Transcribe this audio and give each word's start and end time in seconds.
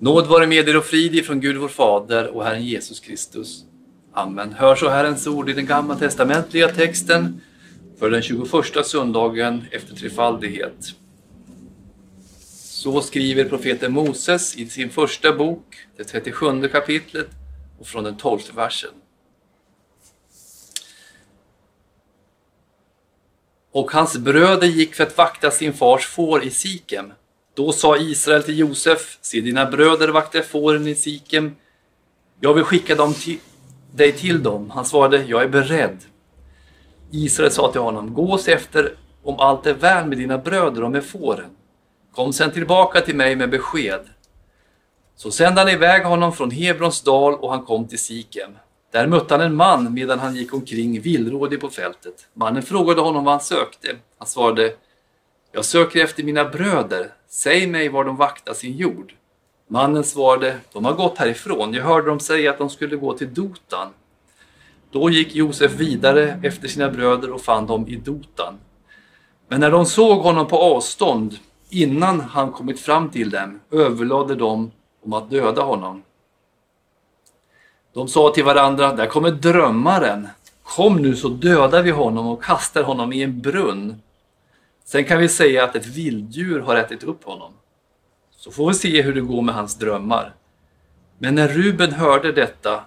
Nåd 0.00 0.26
vare 0.26 0.46
med 0.46 0.68
er 0.68 0.76
och 0.76 0.84
frid 0.84 1.14
ifrån 1.14 1.40
Gud 1.40 1.56
vår 1.56 1.68
Fader 1.68 2.26
och 2.26 2.44
Herren 2.44 2.64
Jesus 2.64 3.00
Kristus. 3.00 3.64
Amen. 4.12 4.52
Hör 4.52 4.76
så 4.76 4.88
Herrens 4.88 5.26
ord 5.26 5.50
i 5.50 5.52
den 5.52 5.66
gammaltestamentliga 5.66 6.68
texten 6.68 7.40
för 7.98 8.10
den 8.10 8.22
21 8.22 8.86
söndagen 8.86 9.64
efter 9.70 9.94
trefaldighet. 9.94 10.94
Så 12.62 13.00
skriver 13.00 13.44
profeten 13.44 13.92
Moses 13.92 14.56
i 14.56 14.68
sin 14.68 14.90
första 14.90 15.32
bok, 15.32 15.76
det 15.96 16.04
37 16.04 16.68
kapitlet 16.68 17.28
och 17.78 17.86
från 17.86 18.04
den 18.04 18.16
12 18.16 18.40
versen. 18.54 18.90
Och 23.72 23.90
hans 23.90 24.18
bröder 24.18 24.66
gick 24.66 24.94
för 24.94 25.04
att 25.04 25.18
vakta 25.18 25.50
sin 25.50 25.72
fars 25.72 26.06
får 26.06 26.44
i 26.44 26.50
Sikem. 26.50 27.12
Då 27.58 27.72
sa 27.72 27.96
Israel 27.96 28.42
till 28.42 28.58
Josef, 28.58 29.18
se 29.20 29.40
dina 29.40 29.66
bröder 29.66 30.08
vaktar 30.08 30.42
fåren 30.42 30.86
i 30.86 30.94
Sikem. 30.94 31.56
Jag 32.40 32.54
vill 32.54 32.64
skicka 32.64 32.94
dem 32.94 33.14
till, 33.14 33.38
dig 33.94 34.12
till 34.12 34.42
dem. 34.42 34.70
Han 34.70 34.84
svarade, 34.84 35.24
jag 35.24 35.42
är 35.42 35.48
beredd. 35.48 35.98
Israel 37.10 37.50
sa 37.50 37.72
till 37.72 37.80
honom, 37.80 38.14
gå 38.14 38.32
och 38.32 38.40
se 38.40 38.52
efter 38.52 38.94
om 39.22 39.38
allt 39.38 39.66
är 39.66 39.74
väl 39.74 40.06
med 40.06 40.18
dina 40.18 40.38
bröder 40.38 40.84
och 40.84 40.90
med 40.90 41.04
fåren. 41.04 41.50
Kom 42.14 42.32
sen 42.32 42.50
tillbaka 42.50 43.00
till 43.00 43.16
mig 43.16 43.36
med 43.36 43.50
besked. 43.50 44.00
Så 45.16 45.30
sände 45.30 45.60
han 45.60 45.70
iväg 45.70 46.04
honom 46.04 46.32
från 46.32 46.50
Hebrons 46.50 47.02
dal 47.02 47.34
och 47.34 47.50
han 47.50 47.64
kom 47.64 47.88
till 47.88 47.98
Sikem. 47.98 48.50
Där 48.92 49.06
mötte 49.06 49.34
han 49.34 49.40
en 49.40 49.54
man 49.54 49.94
medan 49.94 50.18
han 50.18 50.36
gick 50.36 50.54
omkring 50.54 51.00
villrådig 51.00 51.60
på 51.60 51.70
fältet. 51.70 52.26
Mannen 52.34 52.62
frågade 52.62 53.00
honom 53.00 53.24
vad 53.24 53.34
han 53.34 53.40
sökte. 53.40 53.88
Han 54.18 54.28
svarade, 54.28 54.72
jag 55.58 55.64
söker 55.64 56.04
efter 56.04 56.22
mina 56.22 56.44
bröder. 56.44 57.12
Säg 57.28 57.66
mig 57.66 57.88
var 57.88 58.04
de 58.04 58.16
vaktar 58.16 58.54
sin 58.54 58.76
jord. 58.76 59.12
Mannen 59.68 60.04
svarade, 60.04 60.56
de 60.72 60.84
har 60.84 60.92
gått 60.92 61.18
härifrån. 61.18 61.74
Jag 61.74 61.84
hörde 61.84 62.06
dem 62.06 62.20
säga 62.20 62.50
att 62.50 62.58
de 62.58 62.70
skulle 62.70 62.96
gå 62.96 63.12
till 63.12 63.34
Dotan. 63.34 63.88
Då 64.90 65.10
gick 65.10 65.34
Josef 65.34 65.72
vidare 65.72 66.40
efter 66.42 66.68
sina 66.68 66.90
bröder 66.90 67.32
och 67.32 67.40
fann 67.40 67.66
dem 67.66 67.88
i 67.88 67.96
Dotan. 67.96 68.54
Men 69.48 69.60
när 69.60 69.70
de 69.70 69.86
såg 69.86 70.18
honom 70.18 70.46
på 70.46 70.58
avstånd, 70.58 71.38
innan 71.70 72.20
han 72.20 72.52
kommit 72.52 72.80
fram 72.80 73.10
till 73.10 73.30
dem, 73.30 73.60
överlade 73.70 74.34
de 74.34 74.70
om 75.04 75.12
att 75.12 75.30
döda 75.30 75.62
honom. 75.62 76.02
De 77.94 78.08
sa 78.08 78.30
till 78.30 78.44
varandra, 78.44 78.92
där 78.92 79.06
kommer 79.06 79.30
drömmaren. 79.30 80.28
Kom 80.62 80.96
nu 80.96 81.16
så 81.16 81.28
dödar 81.28 81.82
vi 81.82 81.90
honom 81.90 82.26
och 82.26 82.44
kastar 82.44 82.82
honom 82.82 83.12
i 83.12 83.22
en 83.22 83.40
brunn. 83.40 84.02
Sen 84.90 85.04
kan 85.04 85.18
vi 85.18 85.28
säga 85.28 85.64
att 85.64 85.76
ett 85.76 85.86
vilddjur 85.86 86.60
har 86.60 86.76
ätit 86.76 87.02
upp 87.02 87.24
honom. 87.24 87.52
Så 88.36 88.50
får 88.50 88.68
vi 88.68 88.74
se 88.74 89.02
hur 89.02 89.14
det 89.14 89.20
går 89.20 89.42
med 89.42 89.54
hans 89.54 89.78
drömmar. 89.78 90.34
Men 91.18 91.34
när 91.34 91.48
Ruben 91.48 91.92
hörde 91.92 92.32
detta 92.32 92.84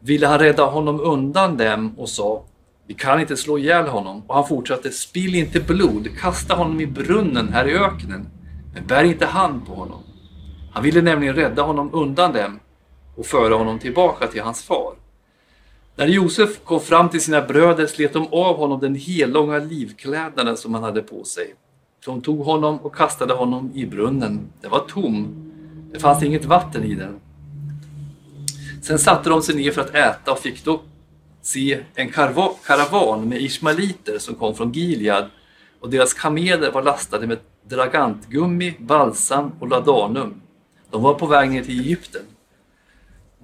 ville 0.00 0.26
han 0.26 0.38
rädda 0.38 0.64
honom 0.64 1.00
undan 1.00 1.56
dem 1.56 1.94
och 1.98 2.08
sa 2.08 2.44
Vi 2.86 2.94
kan 2.94 3.20
inte 3.20 3.36
slå 3.36 3.58
ihjäl 3.58 3.86
honom. 3.86 4.22
Och 4.26 4.34
han 4.34 4.46
fortsatte 4.46 4.90
Spill 4.90 5.34
inte 5.34 5.60
blod, 5.60 6.08
kasta 6.18 6.54
honom 6.54 6.80
i 6.80 6.86
brunnen 6.86 7.52
här 7.52 7.68
i 7.68 7.74
öknen. 7.74 8.28
Men 8.74 8.86
bär 8.86 9.04
inte 9.04 9.26
hand 9.26 9.66
på 9.66 9.74
honom. 9.74 10.02
Han 10.72 10.82
ville 10.82 11.02
nämligen 11.02 11.34
rädda 11.34 11.62
honom 11.62 11.90
undan 11.92 12.32
dem 12.32 12.60
och 13.16 13.26
föra 13.26 13.54
honom 13.54 13.78
tillbaka 13.78 14.26
till 14.26 14.42
hans 14.42 14.62
far. 14.62 15.03
När 15.96 16.06
Josef 16.06 16.64
kom 16.64 16.80
fram 16.80 17.08
till 17.08 17.20
sina 17.20 17.42
bröder 17.42 17.86
slet 17.86 18.12
de 18.12 18.26
av 18.32 18.56
honom 18.56 18.80
den 18.80 18.94
hellånga 18.94 19.58
livklädnaden 19.58 20.56
som 20.56 20.74
han 20.74 20.82
hade 20.82 21.02
på 21.02 21.24
sig. 21.24 21.54
De 22.04 22.20
tog 22.20 22.38
honom 22.38 22.78
och 22.78 22.94
kastade 22.94 23.34
honom 23.34 23.70
i 23.74 23.86
brunnen. 23.86 24.40
Den 24.60 24.70
var 24.70 24.78
tom. 24.88 25.28
Det 25.92 26.00
fanns 26.00 26.22
inget 26.22 26.44
vatten 26.44 26.84
i 26.84 26.94
den. 26.94 27.20
Sen 28.82 28.98
satte 28.98 29.30
de 29.30 29.42
sig 29.42 29.54
ner 29.54 29.70
för 29.70 29.80
att 29.80 29.94
äta 29.94 30.32
och 30.32 30.38
fick 30.38 30.64
då 30.64 30.82
se 31.42 31.80
en 31.94 32.10
karavan 32.66 33.28
med 33.28 33.42
ismaeliter 33.42 34.18
som 34.18 34.34
kom 34.34 34.54
från 34.54 34.72
Gilead 34.72 35.30
och 35.80 35.90
deras 35.90 36.14
kameler 36.14 36.72
var 36.72 36.82
lastade 36.82 37.26
med 37.26 37.38
dragantgummi, 37.68 38.74
balsam 38.78 39.52
och 39.60 39.68
ladanum. 39.68 40.40
De 40.90 41.02
var 41.02 41.14
på 41.14 41.26
väg 41.26 41.50
ner 41.50 41.64
till 41.64 41.80
Egypten. 41.80 42.22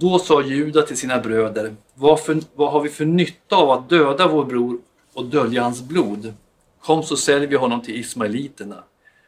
Då 0.01 0.19
sa 0.19 0.41
Juda 0.41 0.81
till 0.81 0.97
sina 0.97 1.19
bröder, 1.19 1.75
vad, 1.93 2.19
för, 2.19 2.37
vad 2.55 2.71
har 2.71 2.81
vi 2.81 2.89
för 2.89 3.05
nytta 3.05 3.55
av 3.55 3.71
att 3.71 3.89
döda 3.89 4.27
vår 4.27 4.45
bror 4.45 4.79
och 5.13 5.25
dölja 5.25 5.63
hans 5.63 5.81
blod? 5.81 6.33
Kom 6.79 7.03
så 7.03 7.17
säljer 7.17 7.47
vi 7.47 7.55
honom 7.55 7.81
till 7.81 7.95
ismaeliterna. 7.95 8.83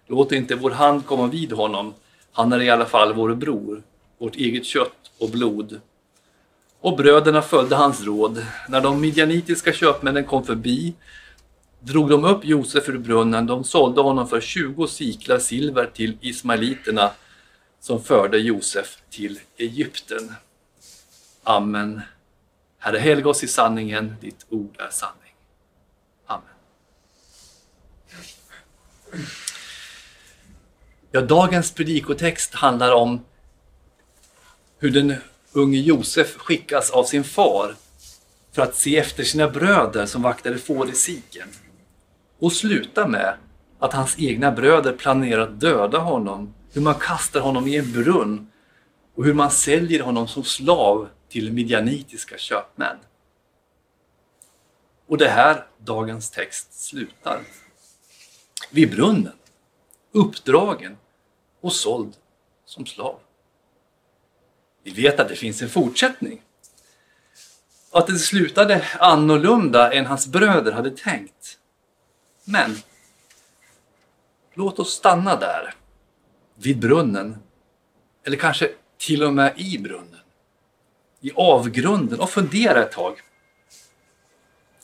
Låt 0.07 0.31
inte 0.31 0.55
vår 0.55 0.71
hand 0.71 1.05
komma 1.05 1.27
vid 1.27 1.51
honom. 1.51 1.93
Han 2.31 2.53
är 2.53 2.61
i 2.61 2.69
alla 2.69 2.85
fall 2.85 3.13
vår 3.13 3.35
bror, 3.35 3.83
vårt 4.17 4.35
eget 4.35 4.65
kött 4.65 5.11
och 5.19 5.29
blod. 5.29 5.79
Och 6.79 6.97
bröderna 6.97 7.41
följde 7.41 7.75
hans 7.75 8.03
råd. 8.03 8.45
När 8.69 8.81
de 8.81 9.01
midjanitiska 9.01 9.73
köpmännen 9.73 10.23
kom 10.23 10.43
förbi 10.43 10.93
drog 11.79 12.09
de 12.09 12.25
upp 12.25 12.45
Josef 12.45 12.89
ur 12.89 12.97
brunnen. 12.97 13.45
De 13.45 13.63
sålde 13.63 14.01
honom 14.01 14.27
för 14.27 14.41
20 14.41 14.87
siklar 14.87 15.39
silver 15.39 15.89
till 15.93 16.17
ismaeliterna 16.21 17.11
som 17.79 18.03
förde 18.03 18.37
Josef 18.37 18.97
till 19.09 19.39
Egypten. 19.57 20.31
Amen. 21.43 22.01
Herre, 22.77 22.97
helga 22.97 23.29
oss 23.29 23.43
i 23.43 23.47
sanningen. 23.47 24.15
Ditt 24.21 24.45
ord 24.49 24.75
är 24.79 24.89
sanning. 24.89 25.33
Amen. 26.25 26.47
Ja, 31.11 31.21
dagens 31.21 31.71
predikotext 31.71 32.53
handlar 32.53 32.91
om 32.91 33.25
hur 34.77 34.91
den 34.91 35.15
unge 35.51 35.77
Josef 35.77 36.37
skickas 36.37 36.89
av 36.89 37.03
sin 37.03 37.23
far 37.23 37.75
för 38.51 38.61
att 38.61 38.75
se 38.75 38.97
efter 38.97 39.23
sina 39.23 39.49
bröder 39.49 40.05
som 40.05 40.21
vaktade 40.21 40.57
får 40.57 40.89
i 40.89 40.93
Siken. 40.93 41.47
Och 42.39 42.53
slutar 42.53 43.07
med 43.07 43.35
att 43.79 43.93
hans 43.93 44.19
egna 44.19 44.51
bröder 44.51 44.93
planerar 44.93 45.41
att 45.41 45.59
döda 45.59 45.97
honom, 45.97 46.53
hur 46.73 46.81
man 46.81 46.95
kastar 46.95 47.39
honom 47.39 47.67
i 47.67 47.77
en 47.77 47.91
brunn 47.91 48.47
och 49.15 49.25
hur 49.25 49.33
man 49.33 49.51
säljer 49.51 50.03
honom 50.03 50.27
som 50.27 50.43
slav 50.43 51.09
till 51.33 51.53
midjanitiska 51.53 52.37
köpmän. 52.37 52.97
Och 55.07 55.17
det 55.17 55.27
här 55.27 55.67
dagens 55.77 56.29
text 56.29 56.73
slutar. 56.73 57.41
Vid 58.71 58.91
brunnen, 58.91 59.33
uppdragen 60.11 60.97
och 61.61 61.73
såld 61.73 62.13
som 62.65 62.85
slav. 62.85 63.19
Vi 64.83 64.91
vet 64.91 65.19
att 65.19 65.29
det 65.29 65.35
finns 65.35 65.61
en 65.61 65.69
fortsättning. 65.69 66.41
Att 67.91 68.07
det 68.07 68.19
slutade 68.19 68.85
annorlunda 68.99 69.93
än 69.93 70.05
hans 70.05 70.27
bröder 70.27 70.71
hade 70.71 70.91
tänkt. 70.91 71.59
Men 72.43 72.77
låt 74.53 74.79
oss 74.79 74.93
stanna 74.93 75.35
där, 75.35 75.75
vid 76.55 76.79
brunnen. 76.79 77.37
Eller 78.23 78.37
kanske 78.37 78.71
till 78.97 79.23
och 79.23 79.33
med 79.33 79.53
i 79.59 79.77
brunnen 79.77 80.22
i 81.23 81.31
avgrunden 81.35 82.19
och 82.19 82.29
fundera 82.29 82.83
ett 82.83 82.91
tag. 82.91 83.21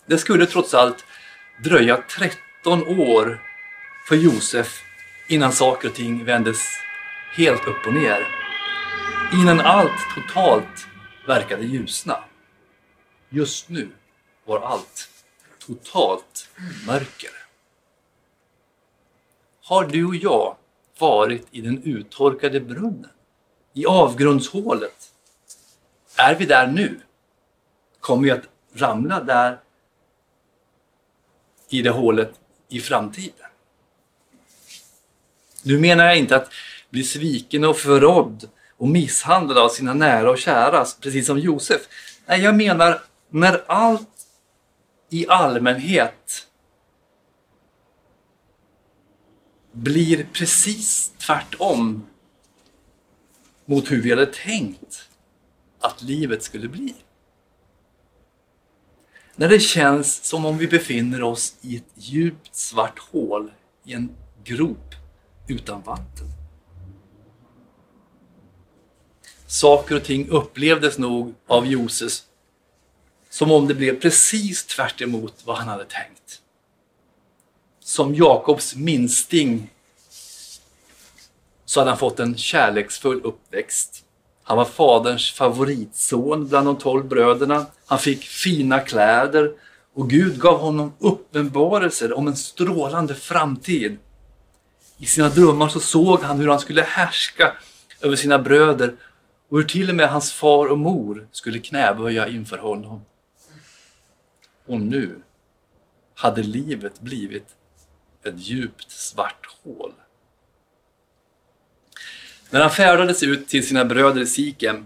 Det 0.05 0.17
skulle 0.17 0.45
trots 0.45 0.73
allt 0.73 1.05
dröja 1.63 2.03
13 2.17 3.00
år 3.00 3.41
för 4.07 4.16
Josef 4.16 4.83
innan 5.27 5.53
saker 5.53 5.89
och 5.89 5.95
ting 5.95 6.25
vändes 6.25 6.66
helt 7.35 7.67
upp 7.67 7.88
och 7.88 7.94
ner. 7.94 8.27
Innan 9.33 9.59
allt 9.59 10.16
totalt 10.16 10.88
verkade 11.27 11.63
ljusna. 11.63 12.23
Just 13.29 13.69
nu 13.69 13.89
var 14.45 14.59
allt 14.59 15.09
totalt 15.59 16.50
mörker. 16.88 17.31
Har 19.63 19.83
du 19.83 20.06
och 20.06 20.16
jag 20.16 20.57
varit 21.00 21.47
i 21.51 21.61
den 21.61 21.83
uttorkade 21.83 22.59
brunnen? 22.59 23.11
I 23.73 23.85
avgrundshålet? 23.85 25.13
Är 26.19 26.36
vi 26.36 26.45
där 26.45 26.68
nu? 26.68 27.00
Kommer 28.00 28.24
vi 28.24 28.31
att 28.31 28.44
ramla 28.74 29.24
där 29.24 29.60
i 31.69 31.81
det 31.81 31.89
hålet 31.89 32.31
i 32.69 32.80
framtiden? 32.80 33.48
Nu 35.63 35.80
menar 35.80 36.06
jag 36.06 36.18
inte 36.18 36.36
att 36.36 36.51
bli 36.89 37.04
sviken 37.04 37.63
och 37.63 37.77
förrådd 37.77 38.50
och 38.77 38.88
misshandlad 38.88 39.57
av 39.57 39.69
sina 39.69 39.94
nära 39.94 40.30
och 40.30 40.38
kära, 40.38 40.86
precis 41.01 41.27
som 41.27 41.39
Josef. 41.39 41.81
Nej, 42.25 42.42
jag 42.42 42.56
menar 42.56 43.01
när 43.30 43.63
allt 43.68 44.27
i 45.10 45.27
allmänhet 45.27 46.48
blir 49.71 50.27
precis 50.33 51.12
tvärtom 51.18 52.07
mot 53.66 53.92
hur 53.92 54.01
vi 54.01 54.10
hade 54.10 54.25
tänkt 54.25 55.08
att 55.80 56.02
livet 56.02 56.44
skulle 56.44 56.68
bli. 56.68 56.96
När 59.36 59.50
det 59.50 59.60
känns 59.60 60.24
som 60.24 60.46
om 60.46 60.58
vi 60.58 60.68
befinner 60.68 61.24
oss 61.24 61.56
i 61.62 61.78
ett 61.78 61.92
djupt 61.96 62.56
svart 62.56 63.00
hål 63.00 63.52
i 63.84 63.94
en 63.94 64.16
grop 64.44 64.96
utan 65.48 65.81
vatten. 65.81 66.28
saker 69.50 69.96
och 69.96 70.04
ting 70.04 70.30
upplevdes 70.30 70.98
nog 70.98 71.34
av 71.48 71.66
Josef 71.66 72.14
som 73.30 73.52
om 73.52 73.68
det 73.68 73.76
blev 73.76 74.00
precis 74.00 74.66
tvärt 74.66 75.02
emot 75.02 75.34
vad 75.46 75.58
han 75.58 75.68
hade 75.68 75.86
tänkt. 75.86 76.42
Som 77.80 78.16
Jakobs 78.16 78.76
minsting 78.76 79.70
så 81.66 81.80
hade 81.80 81.92
han 81.92 82.00
fått 82.00 82.20
en 82.20 82.38
kärleksfull 82.38 83.22
uppväxt. 83.22 84.06
Han 84.50 84.57
var 84.57 84.66
faderns 84.66 85.31
favoritson 85.31 86.48
bland 86.48 86.68
de 86.68 86.78
tolv 86.78 87.07
bröderna. 87.07 87.66
Han 87.86 88.00
fick 88.00 88.24
fina 88.24 88.80
kläder 88.80 89.51
och 89.94 90.10
Gud 90.10 90.40
gav 90.40 90.60
honom 90.60 90.94
uppenbarelser 91.00 92.18
om 92.18 92.28
en 92.28 92.36
strålande 92.36 93.16
framtid. 93.16 93.98
I 94.98 95.06
sina 95.06 95.30
drömmar 95.30 95.68
så 95.68 95.80
såg 95.80 96.22
han 96.22 96.40
hur 96.40 96.48
han 96.48 96.60
skulle 96.60 96.81
härska 96.81 97.54
över 98.01 98.16
sina 98.16 98.40
bröder 98.40 98.96
och 99.50 99.57
hur 99.57 99.66
till 99.66 99.90
och 99.90 99.96
med 99.96 100.10
hans 100.10 100.31
far 100.31 100.68
och 100.68 100.80
mor 100.80 101.28
skulle 101.31 101.60
knäböja 101.60 102.28
inför 102.28 102.57
honom. 102.57 103.02
Och 104.68 104.81
nu 104.81 105.22
hade 106.16 106.44
livet 106.44 107.00
blivit 107.02 107.48
ett 108.24 108.40
djupt 108.40 108.92
svart 108.92 109.48
hål. 109.63 109.94
När 112.50 112.62
han 112.62 112.72
färdades 112.72 113.24
ut 113.24 113.48
till 113.48 113.68
sina 113.68 113.86
bröder 113.86 114.22
i 114.22 114.25
Sikem 114.25 114.86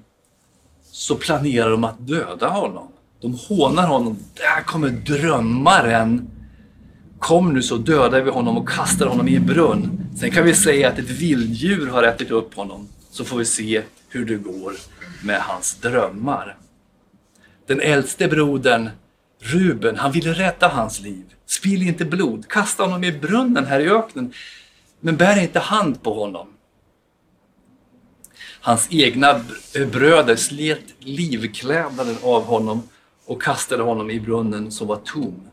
så 0.91 1.15
planerar 1.15 1.71
de 1.71 1.83
att 1.83 2.07
döda 2.07 2.47
honom. 2.47 2.87
De 3.21 3.33
hånar 3.33 3.87
honom. 3.87 4.17
Där 4.33 4.63
kommer 4.63 4.89
drömmaren. 4.89 6.29
Kom 7.19 7.53
nu 7.53 7.61
så 7.61 7.77
dödar 7.77 8.21
vi 8.21 8.31
honom 8.31 8.57
och 8.57 8.69
kastar 8.69 9.05
honom 9.05 9.27
i 9.27 9.35
en 9.35 9.45
brunn. 9.45 10.07
Sen 10.19 10.31
kan 10.31 10.45
vi 10.45 10.53
säga 10.53 10.89
att 10.89 10.99
ett 10.99 11.09
vilddjur 11.09 11.87
har 11.87 12.03
ätit 12.03 12.31
upp 12.31 12.53
honom. 12.53 12.87
Så 13.11 13.25
får 13.25 13.37
vi 13.37 13.45
se 13.45 13.81
hur 14.09 14.25
det 14.25 14.35
går 14.35 14.73
med 15.23 15.41
hans 15.41 15.75
drömmar. 15.75 16.57
Den 17.67 17.79
äldste 17.79 18.27
brodern 18.27 18.89
Ruben, 19.39 19.97
han 19.97 20.11
ville 20.11 20.33
rädda 20.33 20.67
hans 20.67 20.99
liv. 20.99 21.25
Spill 21.45 21.87
inte 21.87 22.05
blod, 22.05 22.47
kasta 22.47 22.83
honom 22.83 23.03
i 23.03 23.11
brunnen 23.11 23.65
här 23.65 23.79
i 23.79 23.89
öknen. 23.89 24.33
Men 24.99 25.17
bär 25.17 25.41
inte 25.41 25.59
hand 25.59 26.03
på 26.03 26.13
honom. 26.13 26.47
Hans 28.65 28.87
egna 28.91 29.41
bröder 29.91 30.35
slet 30.35 30.83
livklädnaden 30.99 32.17
av 32.23 32.43
honom 32.43 32.89
och 33.25 33.41
kastade 33.41 33.83
honom 33.83 34.11
i 34.11 34.19
brunnen 34.19 34.71
som 34.71 34.87
var 34.87 34.95
tom. 34.95 35.47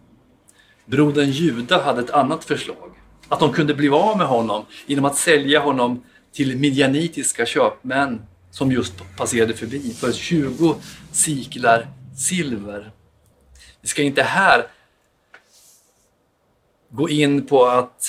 Brodern 0.86 1.30
Juda 1.30 1.82
hade 1.82 2.00
ett 2.00 2.10
annat 2.10 2.44
förslag. 2.44 2.90
Att 3.28 3.40
de 3.40 3.52
kunde 3.52 3.74
bli 3.74 3.88
av 3.88 4.18
med 4.18 4.26
honom 4.26 4.64
genom 4.86 5.04
att 5.04 5.16
sälja 5.16 5.60
honom 5.60 6.04
till 6.32 6.56
midjanitiska 6.58 7.46
köpmän 7.46 8.22
som 8.50 8.72
just 8.72 8.94
passerade 9.16 9.54
förbi 9.54 9.94
för 9.94 10.12
20 10.12 10.76
siklar 11.12 11.86
silver. 12.16 12.90
Vi 13.80 13.88
ska 13.88 14.02
inte 14.02 14.22
här 14.22 14.66
gå 16.90 17.08
in 17.08 17.46
på 17.46 17.66
att 17.66 18.04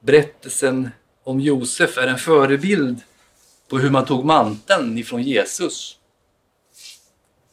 berättelsen 0.00 0.90
om 1.24 1.40
Josef 1.40 1.98
är 1.98 2.06
en 2.06 2.18
förebild 2.18 3.00
på 3.70 3.78
hur 3.78 3.90
man 3.90 4.04
tog 4.04 4.24
manteln 4.24 4.98
ifrån 4.98 5.22
Jesus. 5.22 5.98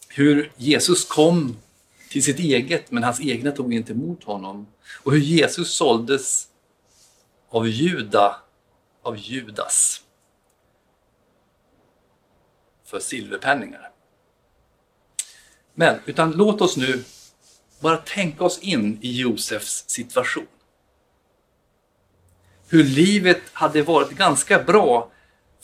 Hur 0.07 0.51
Jesus 0.57 1.05
kom 1.05 1.57
till 2.09 2.23
sitt 2.23 2.39
eget, 2.39 2.91
men 2.91 3.03
hans 3.03 3.21
egna 3.21 3.51
tog 3.51 3.73
inte 3.73 3.93
emot 3.93 4.23
honom. 4.23 4.67
Och 5.03 5.11
hur 5.11 5.19
Jesus 5.19 5.71
såldes 5.71 6.47
av 7.49 7.67
Juda, 7.67 8.35
av 9.01 9.17
Judas 9.17 10.01
för 12.85 12.99
silverpenningar. 12.99 13.91
Men, 15.73 15.99
utan 16.05 16.31
låt 16.31 16.61
oss 16.61 16.77
nu 16.77 17.03
bara 17.79 17.97
tänka 17.97 18.43
oss 18.43 18.59
in 18.59 18.97
i 19.01 19.19
Josefs 19.19 19.89
situation. 19.89 20.47
Hur 22.69 22.83
livet 22.83 23.41
hade 23.53 23.81
varit 23.81 24.09
ganska 24.09 24.63
bra 24.63 25.11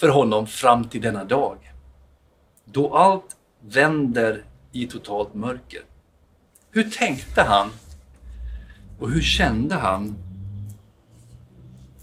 för 0.04 0.10
honom 0.10 0.48
fram 0.48 0.84
till 0.84 1.02
denna 1.02 1.24
dag. 1.24 1.58
Då 2.66 2.96
allt 2.96 3.36
vänder 3.62 4.44
i 4.72 4.88
totalt 4.88 5.34
mörker. 5.34 5.82
Hur 6.72 6.84
tänkte 6.84 7.42
han? 7.42 7.70
Och 9.00 9.10
hur 9.10 9.22
kände 9.22 9.76
han? 9.76 10.16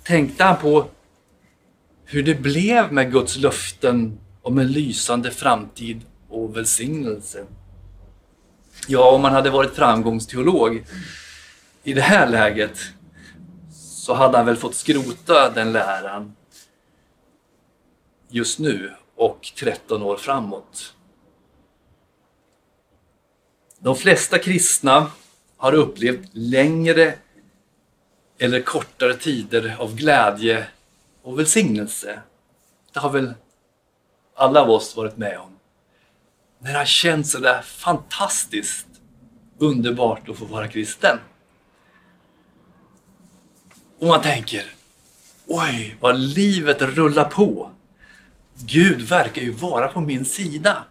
Tänkte 0.04 0.44
han 0.44 0.56
på 0.56 0.86
hur 2.04 2.22
det 2.22 2.34
blev 2.34 2.92
med 2.92 3.12
Guds 3.12 3.36
löften 3.36 4.18
om 4.42 4.58
en 4.58 4.72
lysande 4.72 5.30
framtid 5.30 6.00
och 6.28 6.56
välsignelse? 6.56 7.44
Ja, 8.88 9.10
om 9.10 9.22
man 9.22 9.32
hade 9.32 9.50
varit 9.50 9.74
framgångsteolog 9.74 10.84
i 11.82 11.92
det 11.92 12.00
här 12.00 12.28
läget 12.28 12.78
så 13.72 14.14
hade 14.14 14.36
han 14.36 14.46
väl 14.46 14.56
fått 14.56 14.74
skrota 14.74 15.50
den 15.50 15.72
läran 15.72 16.34
just 18.30 18.58
nu 18.58 18.94
och 19.16 19.52
13 19.56 20.02
år 20.02 20.16
framåt. 20.16 20.94
De 23.78 23.96
flesta 23.96 24.38
kristna 24.38 25.10
har 25.56 25.72
upplevt 25.72 26.28
längre 26.32 27.14
eller 28.38 28.60
kortare 28.60 29.14
tider 29.14 29.76
av 29.78 29.94
glädje 29.94 30.66
och 31.22 31.38
välsignelse. 31.38 32.20
Det 32.92 33.00
har 33.00 33.10
väl 33.10 33.34
alla 34.34 34.62
av 34.62 34.70
oss 34.70 34.96
varit 34.96 35.16
med 35.16 35.38
om. 35.38 35.58
När 36.58 36.72
det 36.72 36.78
har 36.78 36.84
känts 36.84 37.30
sådär 37.30 37.62
fantastiskt 37.62 38.86
underbart 39.58 40.28
att 40.28 40.38
få 40.38 40.44
vara 40.44 40.68
kristen. 40.68 41.18
Och 43.98 44.06
man 44.06 44.22
tänker, 44.22 44.74
oj 45.46 45.96
vad 46.00 46.18
livet 46.18 46.82
rullar 46.82 47.24
på. 47.24 47.70
Gud 48.66 49.02
verkar 49.02 49.42
ju 49.42 49.50
vara 49.50 49.88
på 49.88 50.00
min 50.00 50.24
sida. 50.24 50.84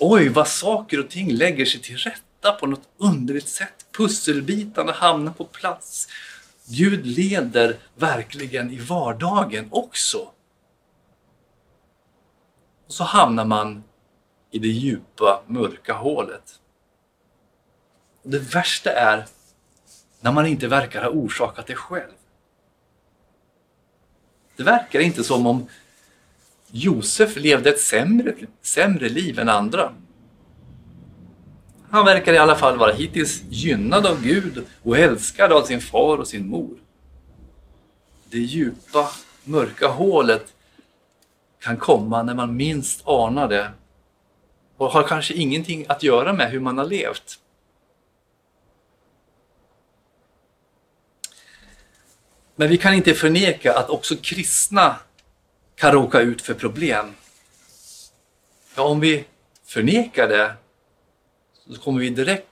Oj, 0.00 0.28
vad 0.28 0.48
saker 0.48 1.00
och 1.00 1.10
ting 1.10 1.32
lägger 1.32 1.64
sig 1.64 1.80
till 1.80 1.96
rätta 1.96 2.52
på 2.52 2.66
något 2.66 2.88
underligt 2.98 3.48
sätt. 3.48 3.86
Pusselbitarna 3.92 4.92
hamnar 4.92 5.32
på 5.32 5.44
plats. 5.44 6.08
Gud 6.68 7.06
leder 7.06 7.78
verkligen 7.94 8.70
i 8.70 8.78
vardagen 8.78 9.68
också. 9.70 10.18
Och 12.86 12.92
så 12.92 13.04
hamnar 13.04 13.44
man 13.44 13.84
i 14.50 14.58
det 14.58 14.68
djupa, 14.68 15.42
mörka 15.46 15.92
hålet. 15.92 16.60
Och 18.22 18.30
det 18.30 18.38
värsta 18.38 18.90
är 18.90 19.26
när 20.20 20.32
man 20.32 20.46
inte 20.46 20.68
verkar 20.68 21.02
ha 21.02 21.10
orsakat 21.10 21.66
det 21.66 21.74
själv. 21.74 22.12
Det 24.56 24.62
verkar 24.62 25.00
inte 25.00 25.24
som 25.24 25.46
om 25.46 25.68
Josef 26.70 27.36
levde 27.36 27.70
ett 27.70 27.80
sämre, 27.80 28.34
sämre 28.62 29.08
liv 29.08 29.38
än 29.38 29.48
andra. 29.48 29.92
Han 31.90 32.04
verkar 32.04 32.32
i 32.32 32.38
alla 32.38 32.56
fall 32.56 32.78
vara 32.78 32.92
hittills 32.92 33.42
gynnad 33.48 34.06
av 34.06 34.22
Gud 34.22 34.64
och 34.82 34.98
älskad 34.98 35.52
av 35.52 35.62
sin 35.62 35.80
far 35.80 36.18
och 36.18 36.28
sin 36.28 36.48
mor. 36.48 36.76
Det 38.30 38.38
djupa, 38.38 39.10
mörka 39.44 39.88
hålet 39.88 40.54
kan 41.60 41.76
komma 41.76 42.22
när 42.22 42.34
man 42.34 42.56
minst 42.56 43.08
anar 43.08 43.48
det 43.48 43.70
och 44.76 44.90
har 44.90 45.02
kanske 45.02 45.34
ingenting 45.34 45.86
att 45.88 46.02
göra 46.02 46.32
med 46.32 46.50
hur 46.50 46.60
man 46.60 46.78
har 46.78 46.84
levt. 46.84 47.38
Men 52.56 52.68
vi 52.68 52.76
kan 52.76 52.94
inte 52.94 53.14
förneka 53.14 53.78
att 53.78 53.90
också 53.90 54.16
kristna 54.22 54.96
kan 55.76 55.92
råka 55.92 56.20
ut 56.20 56.42
för 56.42 56.54
problem. 56.54 57.06
Ja, 58.76 58.82
om 58.82 59.00
vi 59.00 59.24
förnekar 59.64 60.28
det 60.28 60.54
så 61.74 61.80
kommer 61.80 62.00
vi 62.00 62.10
direkt 62.10 62.48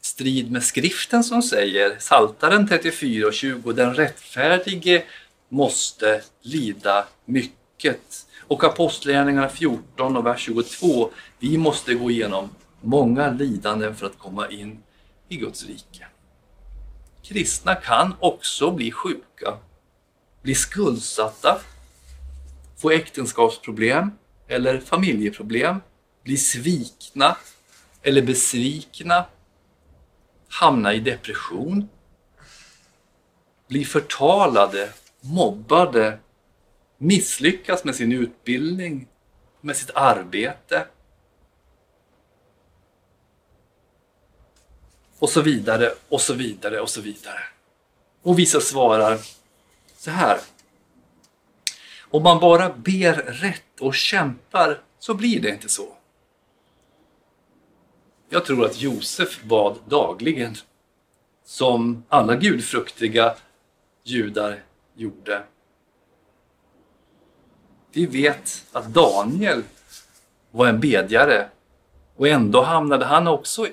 strid 0.00 0.52
med 0.52 0.62
skriften 0.62 1.24
som 1.24 1.42
säger, 1.42 1.96
Saltaren 1.98 2.68
34 2.68 3.26
och 3.26 3.34
20, 3.34 3.72
den 3.72 3.94
rättfärdige 3.94 5.04
måste 5.48 6.22
lida 6.42 7.06
mycket. 7.24 8.26
Och 8.40 8.64
Apostlagärningarna 8.64 9.48
14 9.48 10.16
och 10.16 10.26
vers 10.26 10.40
22, 10.40 11.10
vi 11.38 11.58
måste 11.58 11.94
gå 11.94 12.10
igenom 12.10 12.50
många 12.80 13.30
lidanden 13.30 13.96
för 13.96 14.06
att 14.06 14.18
komma 14.18 14.48
in 14.48 14.82
i 15.28 15.36
Guds 15.36 15.66
rike. 15.66 16.06
Kristna 17.22 17.74
kan 17.74 18.14
också 18.20 18.70
bli 18.70 18.90
sjuka, 18.90 19.58
bli 20.42 20.54
skuldsatta, 20.54 21.60
få 22.82 22.90
äktenskapsproblem 22.90 24.10
eller 24.48 24.80
familjeproblem, 24.80 25.80
bli 26.24 26.36
svikna 26.36 27.36
eller 28.02 28.22
besvikna, 28.22 29.24
hamna 30.48 30.94
i 30.94 31.00
depression, 31.00 31.88
bli 33.68 33.84
förtalade, 33.84 34.92
mobbade, 35.20 36.18
misslyckas 36.98 37.84
med 37.84 37.94
sin 37.94 38.12
utbildning 38.12 39.08
med 39.60 39.76
sitt 39.76 39.90
arbete. 39.94 40.86
Och 45.18 45.30
så 45.30 45.40
vidare, 45.40 45.92
och 46.08 46.20
så 46.20 46.34
vidare, 46.34 46.80
och 46.80 46.90
så 46.90 47.00
vidare. 47.00 47.40
Och 48.22 48.38
vissa 48.38 48.60
svarar 48.60 49.18
så 49.96 50.10
här. 50.10 50.38
Om 52.12 52.22
man 52.22 52.40
bara 52.40 52.68
ber 52.68 53.14
rätt 53.14 53.80
och 53.80 53.94
kämpar 53.94 54.80
så 54.98 55.14
blir 55.14 55.40
det 55.40 55.48
inte 55.48 55.68
så. 55.68 55.88
Jag 58.28 58.44
tror 58.44 58.64
att 58.64 58.80
Josef 58.80 59.42
bad 59.42 59.78
dagligen, 59.88 60.54
som 61.44 62.04
alla 62.08 62.36
gudfruktiga 62.36 63.34
judar 64.04 64.62
gjorde. 64.94 65.42
Vi 67.92 68.06
vet 68.06 68.64
att 68.72 68.94
Daniel 68.94 69.62
var 70.50 70.66
en 70.66 70.80
bedjare 70.80 71.48
och 72.16 72.28
ändå 72.28 72.62
hamnade 72.62 73.04
han 73.04 73.28
också 73.28 73.66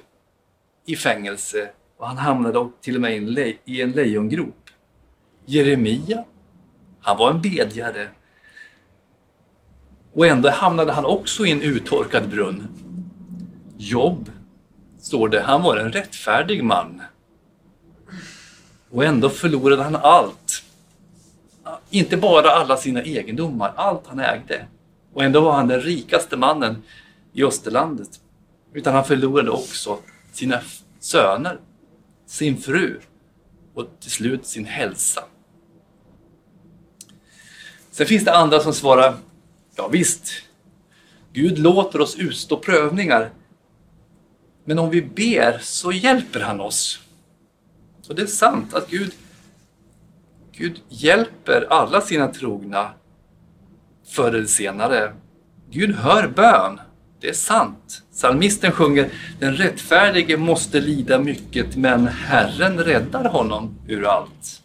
i 0.85 0.95
fängelse 0.95 1.71
och 1.97 2.07
han 2.07 2.17
hamnade 2.17 2.69
till 2.81 2.95
och 2.95 3.01
med 3.01 3.57
i 3.65 3.81
en 3.81 3.91
lejongrop. 3.91 4.69
Jeremia, 5.45 6.25
han 7.01 7.17
var 7.17 7.31
en 7.31 7.41
bedjare 7.41 8.09
och 10.19 10.27
ändå 10.27 10.49
hamnade 10.49 10.91
han 10.91 11.05
också 11.05 11.45
i 11.45 11.51
en 11.51 11.61
uttorkad 11.61 12.29
brunn. 12.29 12.67
Jobb, 13.77 14.31
står 15.01 15.29
det, 15.29 15.41
han 15.41 15.61
var 15.61 15.77
en 15.77 15.91
rättfärdig 15.91 16.63
man. 16.63 17.01
Och 18.89 19.05
ändå 19.05 19.29
förlorade 19.29 19.83
han 19.83 19.95
allt. 19.95 20.63
Inte 21.89 22.17
bara 22.17 22.51
alla 22.51 22.77
sina 22.77 23.01
egendomar, 23.01 23.73
allt 23.75 24.07
han 24.07 24.19
ägde. 24.19 24.65
Och 25.13 25.23
ändå 25.23 25.41
var 25.41 25.51
han 25.51 25.67
den 25.67 25.81
rikaste 25.81 26.37
mannen 26.37 26.83
i 27.33 27.43
Österlandet. 27.43 28.09
Utan 28.73 28.93
han 28.93 29.05
förlorade 29.05 29.49
också 29.49 29.97
sina 30.31 30.59
söner, 30.99 31.59
sin 32.25 32.57
fru 32.57 32.99
och 33.73 33.85
till 33.99 34.11
slut 34.11 34.45
sin 34.45 34.65
hälsa. 34.65 35.23
Sen 37.91 38.07
finns 38.07 38.25
det 38.25 38.37
andra 38.37 38.59
som 38.59 38.73
svarar, 38.73 39.13
ja 39.79 39.87
visst, 39.87 40.31
Gud 41.33 41.59
låter 41.59 42.01
oss 42.01 42.15
utstå 42.15 42.57
prövningar. 42.57 43.29
Men 44.65 44.79
om 44.79 44.89
vi 44.89 45.01
ber 45.01 45.59
så 45.61 45.91
hjälper 45.91 46.39
han 46.39 46.61
oss. 46.61 46.99
Och 48.09 48.15
det 48.15 48.21
är 48.21 48.25
sant 48.25 48.73
att 48.73 48.89
Gud, 48.89 49.13
Gud 50.51 50.81
hjälper 50.89 51.67
alla 51.69 52.01
sina 52.01 52.27
trogna 52.27 52.91
förr 54.07 54.33
eller 54.33 54.45
senare. 54.45 55.13
Gud 55.69 55.95
hör 55.95 56.27
bön. 56.27 56.79
Det 57.21 57.29
är 57.29 57.33
sant. 57.33 58.03
Psalmisten 58.11 58.71
sjunger 58.71 59.09
Den 59.39 59.55
rättfärdige 59.55 60.37
måste 60.37 60.79
lida 60.79 61.19
mycket 61.19 61.75
men 61.75 62.07
Herren 62.07 62.77
räddar 62.77 63.25
honom 63.25 63.75
ur 63.87 64.05
allt. 64.05 64.61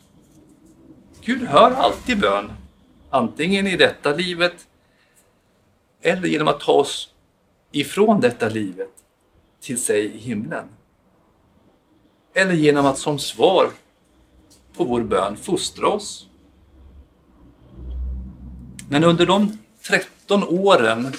Gud 1.25 1.43
hör 1.43 1.71
alltid 1.71 2.21
bön. 2.21 2.53
Antingen 3.11 3.67
i 3.67 3.77
detta 3.77 4.15
livet 4.15 4.55
eller 6.05 6.29
genom 6.29 6.49
att 6.49 6.61
ta 6.61 6.73
oss 6.73 7.15
ifrån 7.73 8.21
detta 8.21 8.49
livet 8.49 8.91
till 9.61 9.83
sig 9.83 10.05
i 10.05 10.19
himlen. 10.19 10.69
Eller 12.35 12.53
genom 12.53 12.87
att 12.87 12.99
som 12.99 13.19
svar 13.19 13.71
på 14.77 14.85
vår 14.85 15.03
bön 15.03 15.37
fostra 15.37 15.89
oss. 15.89 16.27
Men 18.89 19.05
under 19.05 19.27
de 19.27 19.59
13 19.83 20.45
åren 20.45 21.13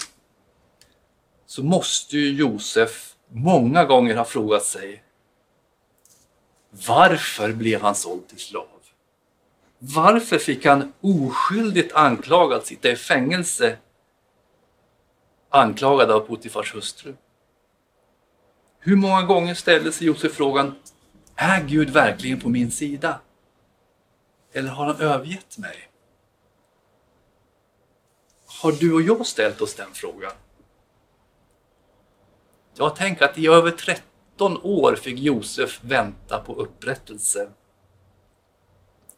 så 1.45 1.63
måste 1.63 2.17
ju 2.17 2.33
Josef 2.33 3.15
många 3.29 3.85
gånger 3.85 4.15
ha 4.15 4.25
frågat 4.25 4.63
sig 4.63 5.03
varför 6.87 7.53
blev 7.53 7.81
han 7.81 7.95
såld 7.95 8.27
till 8.27 8.39
slav? 8.39 8.67
Varför 9.79 10.37
fick 10.37 10.65
han 10.65 10.93
oskyldigt 11.01 11.93
anklagad 11.93 12.65
sitta 12.65 12.89
i 12.89 12.95
fängelse 12.95 13.77
anklagad 15.55 16.11
av 16.11 16.19
Potifars 16.19 16.75
hustru? 16.75 17.15
Hur 18.79 18.95
många 18.95 19.21
gånger 19.21 19.53
ställde 19.53 19.91
sig 19.91 20.07
Josef 20.07 20.33
frågan 20.33 20.75
Är 21.35 21.63
Gud 21.63 21.89
verkligen 21.89 22.39
på 22.39 22.49
min 22.49 22.71
sida? 22.71 23.19
Eller 24.53 24.69
har 24.69 24.85
han 24.85 25.01
övergett 25.01 25.57
mig? 25.57 25.89
Har 28.61 28.71
du 28.71 28.93
och 28.93 29.01
jag 29.01 29.25
ställt 29.25 29.61
oss 29.61 29.75
den 29.75 29.93
frågan? 29.93 30.31
Jag 32.73 32.95
tänker 32.95 33.25
att 33.25 33.37
i 33.37 33.47
över 33.47 33.71
13 33.71 34.59
år 34.63 34.95
fick 34.95 35.19
Josef 35.19 35.79
vänta 35.83 36.39
på 36.39 36.53
upprättelse. 36.53 37.49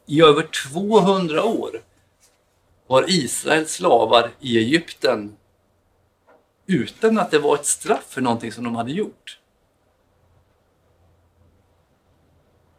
I 0.06 0.22
över 0.22 0.48
200 0.72 1.44
år 1.44 1.82
var 2.86 3.04
Israels 3.08 3.72
slavar 3.72 4.30
i 4.40 4.58
Egypten 4.58 5.37
utan 6.68 7.18
att 7.18 7.30
det 7.30 7.38
var 7.38 7.54
ett 7.54 7.66
straff 7.66 8.04
för 8.08 8.20
någonting 8.20 8.52
som 8.52 8.64
de 8.64 8.74
hade 8.74 8.92
gjort. 8.92 9.38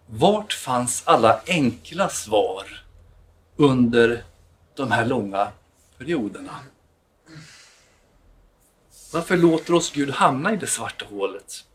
Vart 0.06 0.54
fanns 0.54 1.04
alla 1.06 1.42
enkla 1.48 2.10
svar 2.10 2.86
under 3.56 4.24
de 4.76 4.92
här 4.92 5.06
långa 5.06 5.52
perioderna? 5.98 6.56
Varför 9.14 9.38
låter 9.38 9.74
oss 9.74 9.92
Gud 9.92 10.10
hamna 10.10 10.54
i 10.54 10.58
det 10.58 10.68
svarta 10.68 11.06
hålet? 11.06 11.66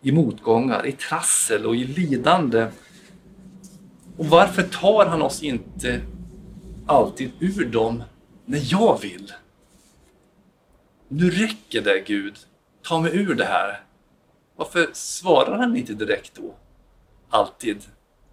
I 0.00 0.12
motgångar, 0.12 0.86
i 0.86 0.92
trassel 0.92 1.66
och 1.66 1.76
i 1.76 1.84
lidande. 1.84 2.68
Och 4.16 4.26
varför 4.26 4.62
tar 4.62 5.06
han 5.06 5.22
oss 5.22 5.42
inte 5.42 6.00
alltid 6.86 7.30
ur 7.40 7.64
dem 7.64 8.02
när 8.44 8.60
jag 8.72 9.00
vill? 9.00 9.32
Nu 11.14 11.30
räcker 11.30 11.82
det 11.82 12.00
Gud, 12.00 12.38
ta 12.82 13.00
mig 13.00 13.16
ur 13.16 13.34
det 13.34 13.44
här. 13.44 13.84
Varför 14.56 14.90
svarar 14.92 15.58
han 15.58 15.76
inte 15.76 15.94
direkt 15.94 16.34
då? 16.34 16.54
Alltid. 17.30 17.82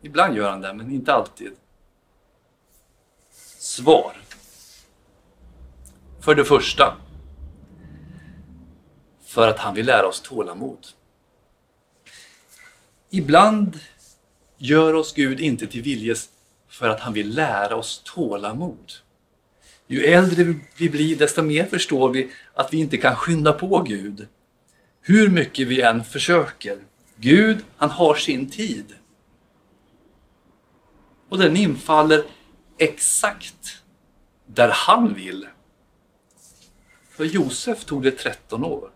Ibland 0.01 0.37
gör 0.37 0.49
han 0.49 0.61
det, 0.61 0.73
men 0.73 0.91
inte 0.91 1.13
alltid. 1.13 1.51
Svar. 3.57 4.13
För 6.19 6.35
det 6.35 6.45
första, 6.45 6.97
för 9.25 9.47
att 9.47 9.59
han 9.59 9.75
vill 9.75 9.85
lära 9.85 10.07
oss 10.07 10.21
tålamod. 10.21 10.87
Ibland 13.09 13.79
gör 14.57 14.93
oss 14.93 15.13
Gud 15.13 15.39
inte 15.39 15.67
till 15.67 15.81
viljes 15.81 16.29
för 16.67 16.89
att 16.89 16.99
han 16.99 17.13
vill 17.13 17.35
lära 17.35 17.75
oss 17.75 18.01
tålamod. 18.05 18.91
Ju 19.91 20.03
äldre 20.03 20.55
vi 20.77 20.89
blir 20.89 21.15
desto 21.15 21.41
mer 21.41 21.65
förstår 21.65 22.09
vi 22.09 22.31
att 22.53 22.73
vi 22.73 22.77
inte 22.77 22.97
kan 22.97 23.15
skynda 23.15 23.53
på 23.53 23.81
Gud. 23.81 24.27
Hur 25.01 25.29
mycket 25.29 25.67
vi 25.67 25.81
än 25.81 26.03
försöker. 26.03 26.77
Gud, 27.15 27.57
han 27.77 27.89
har 27.89 28.15
sin 28.15 28.49
tid. 28.49 28.95
Och 31.29 31.37
den 31.37 31.57
infaller 31.57 32.23
exakt 32.77 33.83
där 34.45 34.71
han 34.73 35.13
vill. 35.13 35.47
För 37.09 37.25
Josef 37.25 37.85
tog 37.85 38.03
det 38.03 38.11
13 38.11 38.63
år. 38.63 38.91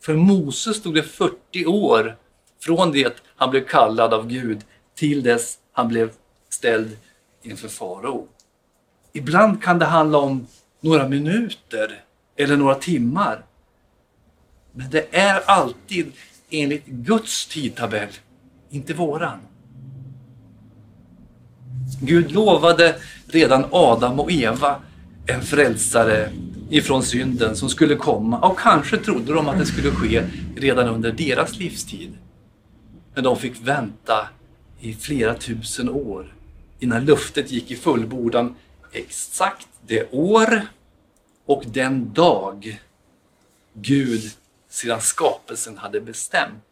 För 0.00 0.14
Moses 0.14 0.82
tog 0.82 0.94
det 0.94 1.02
40 1.02 1.66
år 1.66 2.16
från 2.60 2.92
det 2.92 3.22
han 3.36 3.50
blev 3.50 3.66
kallad 3.66 4.14
av 4.14 4.28
Gud 4.28 4.64
till 4.94 5.22
dess 5.22 5.58
han 5.72 5.88
blev 5.88 6.12
ställd 6.48 6.96
inför 7.42 7.68
farao. 7.68 8.28
Ibland 9.12 9.62
kan 9.62 9.78
det 9.78 9.84
handla 9.84 10.18
om 10.18 10.46
några 10.80 11.08
minuter 11.08 12.00
eller 12.36 12.56
några 12.56 12.74
timmar. 12.74 13.44
Men 14.72 14.90
det 14.90 15.06
är 15.16 15.40
alltid 15.46 16.12
enligt 16.50 16.86
Guds 16.86 17.46
tidtabell, 17.46 18.08
inte 18.70 18.94
våran. 18.94 19.38
Gud 22.00 22.32
lovade 22.32 22.96
redan 23.26 23.64
Adam 23.70 24.20
och 24.20 24.32
Eva 24.32 24.76
en 25.26 25.42
frälsare 25.42 26.30
ifrån 26.70 27.02
synden 27.02 27.56
som 27.56 27.68
skulle 27.68 27.94
komma 27.94 28.38
och 28.38 28.58
kanske 28.58 28.96
trodde 28.96 29.32
de 29.32 29.48
att 29.48 29.58
det 29.58 29.66
skulle 29.66 29.90
ske 29.90 30.24
redan 30.56 30.88
under 30.88 31.12
deras 31.12 31.58
livstid. 31.58 32.18
Men 33.14 33.24
de 33.24 33.36
fick 33.36 33.66
vänta 33.66 34.28
i 34.80 34.94
flera 34.94 35.34
tusen 35.34 35.88
år 35.88 36.34
innan 36.78 37.04
luftet 37.04 37.50
gick 37.50 37.70
i 37.70 37.76
fullbordan 37.76 38.54
exakt 38.92 39.68
det 39.86 40.12
år 40.12 40.66
och 41.46 41.64
den 41.66 42.12
dag 42.12 42.80
Gud 43.74 44.32
sedan 44.68 45.00
skapelsen 45.00 45.78
hade 45.78 46.00
bestämt. 46.00 46.64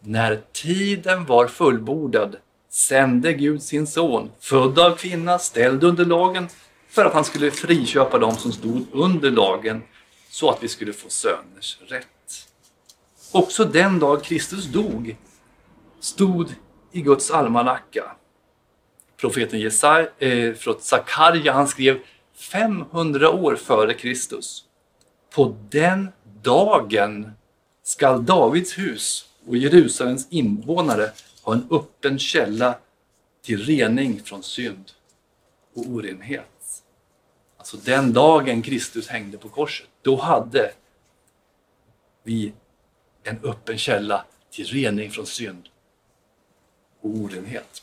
När 0.00 0.42
tiden 0.52 1.26
var 1.26 1.46
fullbordad 1.46 2.36
sände 2.70 3.32
Gud 3.32 3.62
sin 3.62 3.86
son, 3.86 4.30
född 4.40 4.78
av 4.78 4.96
kvinna, 4.96 5.38
ställd 5.38 5.84
under 5.84 6.04
lagen, 6.04 6.48
för 6.88 7.04
att 7.04 7.14
han 7.14 7.24
skulle 7.24 7.50
friköpa 7.50 8.18
dem 8.18 8.36
som 8.36 8.52
stod 8.52 8.86
under 8.92 9.30
lagen 9.30 9.82
så 10.30 10.50
att 10.50 10.62
vi 10.62 10.68
skulle 10.68 10.92
få 10.92 11.08
söners 11.08 11.78
rätt. 11.88 12.06
Också 13.32 13.64
den 13.64 13.98
dag 13.98 14.24
Kristus 14.24 14.64
dog 14.64 15.16
stod 16.00 16.54
i 16.92 17.00
Guds 17.00 17.30
almanacka. 17.30 18.16
Profeten 19.20 19.60
Jesaja, 19.60 20.08
eh, 20.18 20.54
Sakarja 20.80 21.52
han 21.52 21.68
skrev 21.68 21.98
500 22.34 23.30
år 23.30 23.56
före 23.56 23.94
Kristus. 23.94 24.64
På 25.34 25.56
den 25.70 26.08
dagen 26.42 27.32
skall 27.82 28.24
Davids 28.26 28.78
hus 28.78 29.28
och 29.46 29.56
Jerusalems 29.56 30.26
invånare 30.30 31.10
ha 31.42 31.52
en 31.52 31.68
öppen 31.70 32.18
källa 32.18 32.78
till 33.42 33.64
rening 33.64 34.22
från 34.22 34.42
synd 34.42 34.90
och 35.74 35.86
orenhet. 35.86 36.82
Alltså 37.56 37.76
den 37.76 38.12
dagen 38.12 38.62
Kristus 38.62 39.08
hängde 39.08 39.38
på 39.38 39.48
korset, 39.48 39.88
då 40.02 40.16
hade 40.16 40.72
vi 42.22 42.52
en 43.22 43.38
öppen 43.42 43.78
källa 43.78 44.24
till 44.50 44.66
rening 44.66 45.10
från 45.10 45.26
synd 45.26 45.68
och 47.00 47.10
orenhet. 47.10 47.82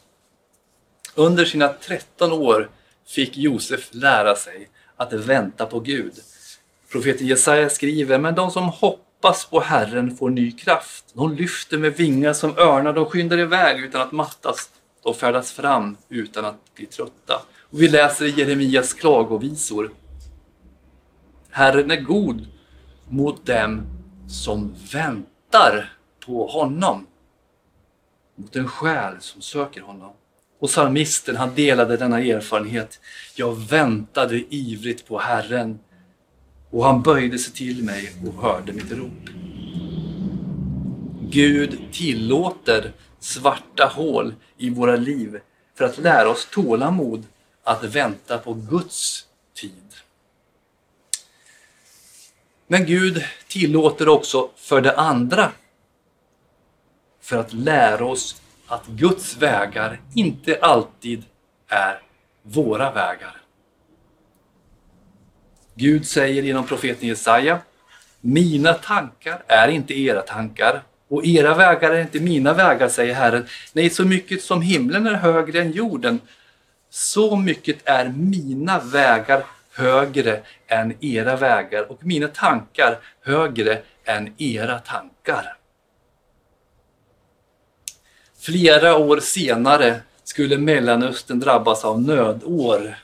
Under 1.17 1.45
sina 1.45 1.73
13 1.73 2.31
år 2.31 2.69
fick 3.07 3.37
Josef 3.37 3.89
lära 3.91 4.35
sig 4.35 4.69
att 4.95 5.13
vänta 5.13 5.65
på 5.65 5.79
Gud. 5.79 6.13
Profeten 6.91 7.27
Jesaja 7.27 7.69
skriver, 7.69 8.19
men 8.19 8.35
de 8.35 8.51
som 8.51 8.63
hoppas 8.63 9.45
på 9.45 9.59
Herren 9.59 10.17
får 10.17 10.29
ny 10.29 10.51
kraft. 10.51 11.05
De 11.13 11.33
lyfter 11.33 11.77
med 11.77 11.93
vingar 11.93 12.33
som 12.33 12.57
örnar, 12.57 12.93
de 12.93 13.05
skyndar 13.05 13.37
iväg 13.37 13.79
utan 13.79 14.01
att 14.01 14.11
mattas, 14.11 14.69
de 15.03 15.13
färdas 15.13 15.51
fram 15.51 15.97
utan 16.09 16.45
att 16.45 16.75
bli 16.75 16.85
trötta. 16.85 17.41
Och 17.69 17.81
vi 17.81 17.87
läser 17.87 18.25
i 18.25 18.29
Jeremias 18.29 18.93
klagovisor. 18.93 19.91
Herren 21.49 21.91
är 21.91 22.01
god 22.01 22.47
mot 23.09 23.45
dem 23.45 23.81
som 24.29 24.75
väntar 24.91 25.93
på 26.25 26.47
honom. 26.47 27.07
Mot 28.35 28.55
en 28.55 28.67
själ 28.67 29.15
som 29.19 29.41
söker 29.41 29.81
honom. 29.81 30.13
Och 30.59 30.69
psalmisten 30.69 31.35
han 31.35 31.55
delade 31.55 31.97
denna 31.97 32.19
erfarenhet. 32.19 32.99
Jag 33.35 33.55
väntade 33.55 34.43
ivrigt 34.49 35.07
på 35.07 35.19
Herren 35.19 35.79
och 36.69 36.85
han 36.85 37.01
böjde 37.01 37.39
sig 37.39 37.53
till 37.53 37.83
mig 37.83 38.11
och 38.27 38.41
hörde 38.43 38.73
mitt 38.73 38.91
rop. 38.91 39.29
Gud 41.29 41.79
tillåter 41.91 42.93
svarta 43.19 43.91
hål 43.95 44.33
i 44.57 44.69
våra 44.69 44.95
liv 44.95 45.39
för 45.75 45.85
att 45.85 45.97
lära 45.97 46.29
oss 46.29 46.47
tålamod 46.51 47.23
att 47.63 47.83
vänta 47.83 48.37
på 48.37 48.53
Guds 48.53 49.25
tid. 49.55 49.95
Men 52.67 52.85
Gud 52.85 53.23
tillåter 53.47 54.09
också 54.09 54.49
för 54.55 54.81
det 54.81 54.97
andra 54.97 55.51
för 57.21 57.37
att 57.37 57.53
lära 57.53 58.05
oss 58.05 58.41
att 58.67 58.87
Guds 58.87 59.37
vägar 59.37 59.99
inte 60.15 60.59
alltid 60.61 61.23
är 61.67 62.01
våra 62.43 62.91
vägar. 62.91 63.41
Gud 65.75 66.07
säger 66.07 66.43
genom 66.43 66.67
profeten 66.67 67.07
Jesaja 67.07 67.59
Mina 68.21 68.73
tankar 68.73 69.43
är 69.47 69.67
inte 69.67 69.99
era 69.99 70.21
tankar 70.21 70.81
och 71.07 71.25
era 71.25 71.53
vägar 71.53 71.91
är 71.91 72.01
inte 72.01 72.19
mina 72.19 72.53
vägar, 72.53 72.89
säger 72.89 73.13
Herren. 73.13 73.47
Nej, 73.73 73.89
så 73.89 74.05
mycket 74.05 74.41
som 74.41 74.61
himlen 74.61 75.07
är 75.07 75.13
högre 75.13 75.61
än 75.61 75.71
jorden, 75.71 76.19
så 76.89 77.35
mycket 77.35 77.77
är 77.89 78.09
mina 78.09 78.79
vägar 78.79 79.43
högre 79.73 80.41
än 80.67 80.93
era 81.01 81.35
vägar 81.35 81.91
och 81.91 82.05
mina 82.05 82.27
tankar 82.27 82.97
högre 83.21 83.81
än 84.05 84.33
era 84.37 84.79
tankar. 84.79 85.56
Flera 88.47 88.97
år 88.97 89.19
senare 89.19 90.01
skulle 90.23 90.57
Mellanöstern 90.57 91.39
drabbas 91.39 91.85
av 91.85 92.01
nödår. 92.01 92.97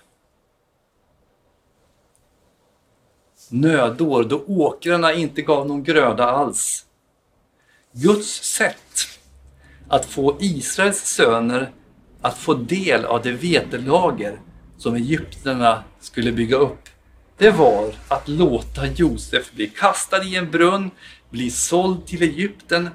Nödår 3.50 4.24
då 4.24 4.44
åkrarna 4.48 5.14
inte 5.14 5.42
gav 5.42 5.68
någon 5.68 5.84
gröda 5.84 6.24
alls. 6.24 6.86
Guds 7.92 8.44
sätt 8.44 9.20
att 9.88 10.06
få 10.06 10.38
Israels 10.40 11.06
söner 11.06 11.72
att 12.22 12.38
få 12.38 12.54
del 12.54 13.06
av 13.06 13.22
det 13.22 13.32
vetelager 13.32 14.40
som 14.78 14.96
egyptierna 14.96 15.84
skulle 16.00 16.32
bygga 16.32 16.58
upp, 16.58 16.90
det 17.38 17.52
var 17.52 17.94
att 18.08 18.28
låta 18.28 18.88
Josef 18.88 19.52
bli 19.52 19.68
kastad 19.68 20.24
i 20.24 20.36
en 20.36 20.52
brunn, 20.52 20.92
bli 21.30 21.52
såld 21.52 22.06
till 22.06 22.22
Egypten 22.22 22.90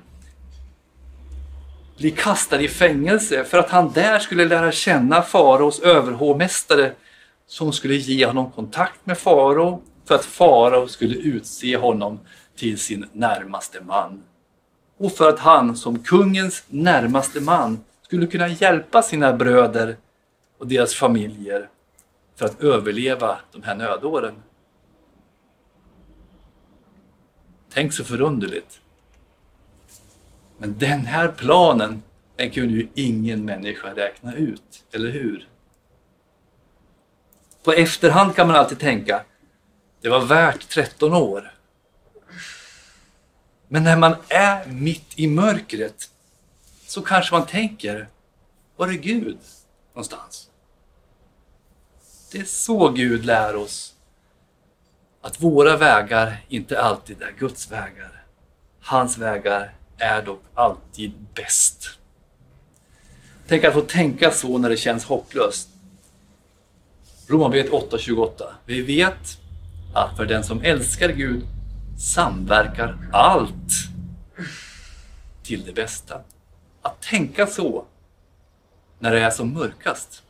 bli 1.98 2.10
kastad 2.10 2.60
i 2.60 2.68
fängelse 2.68 3.44
för 3.44 3.58
att 3.58 3.70
han 3.70 3.92
där 3.92 4.18
skulle 4.18 4.44
lära 4.44 4.72
känna 4.72 5.22
faraos 5.22 5.80
överhovmästare 5.80 6.92
som 7.46 7.72
skulle 7.72 7.94
ge 7.94 8.26
honom 8.26 8.50
kontakt 8.50 9.06
med 9.06 9.18
farao 9.18 9.82
för 10.04 10.14
att 10.14 10.24
farao 10.24 10.88
skulle 10.88 11.16
utse 11.16 11.76
honom 11.76 12.20
till 12.56 12.78
sin 12.78 13.06
närmaste 13.12 13.80
man. 13.80 14.22
Och 14.98 15.12
för 15.12 15.28
att 15.28 15.38
han 15.38 15.76
som 15.76 15.98
kungens 15.98 16.64
närmaste 16.68 17.40
man 17.40 17.84
skulle 18.02 18.26
kunna 18.26 18.48
hjälpa 18.48 19.02
sina 19.02 19.32
bröder 19.32 19.96
och 20.58 20.66
deras 20.66 20.94
familjer 20.94 21.68
för 22.36 22.46
att 22.46 22.62
överleva 22.62 23.38
de 23.52 23.62
här 23.62 23.74
nödåren. 23.74 24.34
Tänk 27.72 27.92
så 27.92 28.04
förunderligt. 28.04 28.80
Men 30.58 30.78
den 30.78 31.06
här 31.06 31.28
planen, 31.28 32.02
den 32.36 32.50
kunde 32.50 32.74
ju 32.74 32.88
ingen 32.94 33.44
människa 33.44 33.94
räkna 33.94 34.34
ut, 34.34 34.84
eller 34.92 35.10
hur? 35.10 35.48
På 37.62 37.72
efterhand 37.72 38.34
kan 38.36 38.46
man 38.46 38.56
alltid 38.56 38.78
tänka, 38.78 39.24
det 40.00 40.08
var 40.08 40.20
värt 40.20 40.68
13 40.68 41.14
år. 41.14 41.52
Men 43.68 43.84
när 43.84 43.96
man 43.96 44.16
är 44.28 44.66
mitt 44.66 45.18
i 45.18 45.26
mörkret 45.26 46.10
så 46.86 47.02
kanske 47.02 47.34
man 47.34 47.46
tänker, 47.46 48.08
var 48.76 48.88
är 48.88 48.92
Gud 48.92 49.38
någonstans? 49.92 50.50
Det 52.32 52.38
är 52.38 52.44
så 52.44 52.88
Gud 52.88 53.24
lär 53.24 53.56
oss 53.56 53.94
att 55.20 55.42
våra 55.42 55.76
vägar 55.76 56.36
inte 56.48 56.82
alltid 56.82 57.22
är 57.22 57.32
Guds 57.38 57.70
vägar. 57.70 58.24
Hans 58.80 59.18
vägar 59.18 59.77
är 59.98 60.22
dock 60.22 60.42
alltid 60.54 61.12
bäst. 61.34 61.98
Tänk 63.46 63.64
att 63.64 63.74
få 63.74 63.80
tänka 63.80 64.30
så 64.30 64.58
när 64.58 64.68
det 64.68 64.76
känns 64.76 65.04
hopplöst. 65.04 65.68
Romarbrevet 67.28 67.70
8.28. 67.70 68.30
Vi 68.66 68.82
vet 68.82 69.38
att 69.94 70.16
för 70.16 70.26
den 70.26 70.44
som 70.44 70.62
älskar 70.62 71.08
Gud 71.08 71.46
samverkar 71.98 72.98
allt 73.12 73.72
till 75.42 75.64
det 75.64 75.72
bästa. 75.72 76.20
Att 76.82 77.02
tänka 77.02 77.46
så 77.46 77.84
när 78.98 79.12
det 79.12 79.20
är 79.20 79.30
som 79.30 79.52
mörkast. 79.52 80.22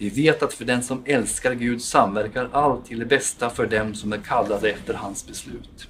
Vi 0.00 0.08
vet 0.08 0.42
att 0.42 0.52
för 0.52 0.64
den 0.64 0.82
som 0.82 1.02
älskar 1.06 1.54
Gud 1.54 1.82
samverkar 1.82 2.48
allt 2.52 2.86
till 2.86 2.98
det 2.98 3.04
bästa 3.04 3.50
för 3.50 3.66
dem 3.66 3.94
som 3.94 4.12
är 4.12 4.18
kallade 4.18 4.70
efter 4.70 4.94
hans 4.94 5.26
beslut. 5.26 5.88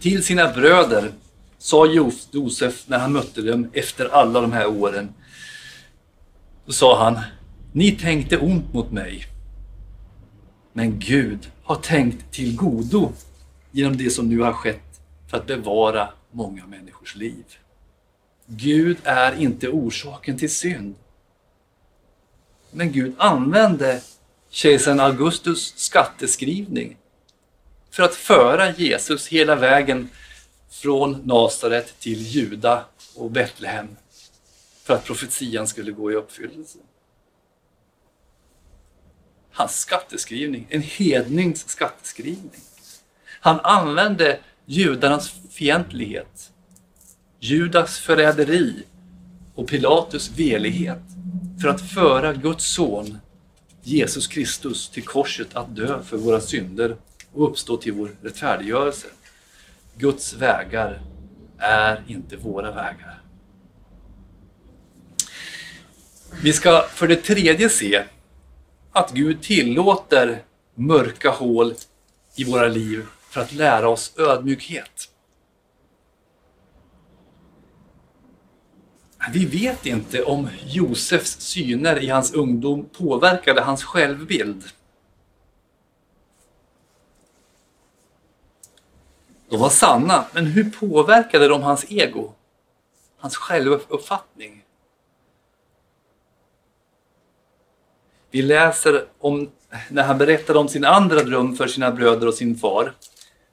Till 0.00 0.24
sina 0.24 0.52
bröder 0.52 1.12
sa 1.58 1.86
Josef 2.32 2.88
när 2.88 2.98
han 2.98 3.12
mötte 3.12 3.42
dem 3.42 3.70
efter 3.72 4.08
alla 4.08 4.40
de 4.40 4.52
här 4.52 4.66
åren. 4.66 5.08
Då 6.66 6.72
sa 6.72 7.04
han, 7.04 7.20
ni 7.72 7.92
tänkte 7.92 8.38
ont 8.38 8.72
mot 8.72 8.92
mig. 8.92 9.26
Men 10.72 10.98
Gud 10.98 11.50
har 11.62 11.76
tänkt 11.76 12.32
till 12.32 12.56
godo 12.56 13.12
genom 13.70 13.96
det 13.96 14.10
som 14.10 14.28
nu 14.28 14.40
har 14.40 14.52
skett 14.52 15.00
för 15.30 15.36
att 15.36 15.46
bevara 15.46 16.08
många 16.30 16.66
människors 16.66 17.16
liv. 17.16 17.44
Gud 18.46 18.96
är 19.02 19.40
inte 19.40 19.68
orsaken 19.68 20.38
till 20.38 20.50
synd. 20.50 20.94
Men 22.70 22.92
Gud 22.92 23.14
använde 23.18 24.00
kejsaren 24.50 25.00
Augustus 25.00 25.74
skatteskrivning 25.76 26.96
för 27.90 28.02
att 28.02 28.14
föra 28.14 28.70
Jesus 28.72 29.28
hela 29.28 29.56
vägen 29.56 30.10
från 30.70 31.22
Nasaret 31.24 32.00
till 32.00 32.22
Juda 32.22 32.84
och 33.14 33.30
Betlehem 33.30 33.96
för 34.82 34.94
att 34.94 35.04
profetian 35.04 35.66
skulle 35.66 35.92
gå 35.92 36.12
i 36.12 36.14
uppfyllelse. 36.14 36.78
Hans 39.52 39.80
skatteskrivning, 39.80 40.66
en 40.70 40.82
hednings 40.82 41.68
skatteskrivning. 41.68 42.60
Han 43.40 43.60
använde 43.60 44.40
judarnas 44.64 45.34
fientlighet, 45.50 46.52
Judas 47.40 47.98
förräderi 47.98 48.84
och 49.58 49.68
Pilatus 49.68 50.30
velighet 50.36 51.02
för 51.60 51.68
att 51.68 51.80
föra 51.80 52.32
Guds 52.32 52.74
son 52.74 53.18
Jesus 53.82 54.26
Kristus 54.26 54.88
till 54.88 55.04
korset 55.04 55.56
att 55.56 55.76
dö 55.76 56.02
för 56.02 56.16
våra 56.16 56.40
synder 56.40 56.96
och 57.32 57.50
uppstå 57.50 57.76
till 57.76 57.92
vår 57.92 58.10
rättfärdiggörelse. 58.22 59.06
Guds 59.96 60.34
vägar 60.34 61.02
är 61.58 62.04
inte 62.06 62.36
våra 62.36 62.70
vägar. 62.70 63.22
Vi 66.42 66.52
ska 66.52 66.84
för 66.88 67.08
det 67.08 67.16
tredje 67.16 67.68
se 67.68 68.04
att 68.92 69.12
Gud 69.12 69.42
tillåter 69.42 70.42
mörka 70.74 71.30
hål 71.30 71.74
i 72.36 72.44
våra 72.44 72.68
liv 72.68 73.04
för 73.30 73.40
att 73.40 73.52
lära 73.52 73.88
oss 73.88 74.12
ödmjukhet. 74.18 75.08
Vi 79.32 79.44
vet 79.44 79.86
inte 79.86 80.22
om 80.22 80.48
Josefs 80.66 81.40
syner 81.40 82.02
i 82.02 82.08
hans 82.08 82.34
ungdom 82.34 82.88
påverkade 82.98 83.60
hans 83.60 83.84
självbild. 83.84 84.64
De 89.50 89.60
var 89.60 89.70
sanna, 89.70 90.24
men 90.32 90.46
hur 90.46 90.70
påverkade 90.70 91.48
de 91.48 91.62
hans 91.62 91.84
ego? 91.88 92.32
Hans 93.18 93.36
självuppfattning? 93.36 94.64
Vi 98.30 98.42
läser 98.42 99.04
om 99.18 99.50
när 99.88 100.02
han 100.02 100.18
berättade 100.18 100.58
om 100.58 100.68
sin 100.68 100.84
andra 100.84 101.22
dröm 101.22 101.56
för 101.56 101.66
sina 101.66 101.90
bröder 101.90 102.26
och 102.26 102.34
sin 102.34 102.56
far. 102.56 102.94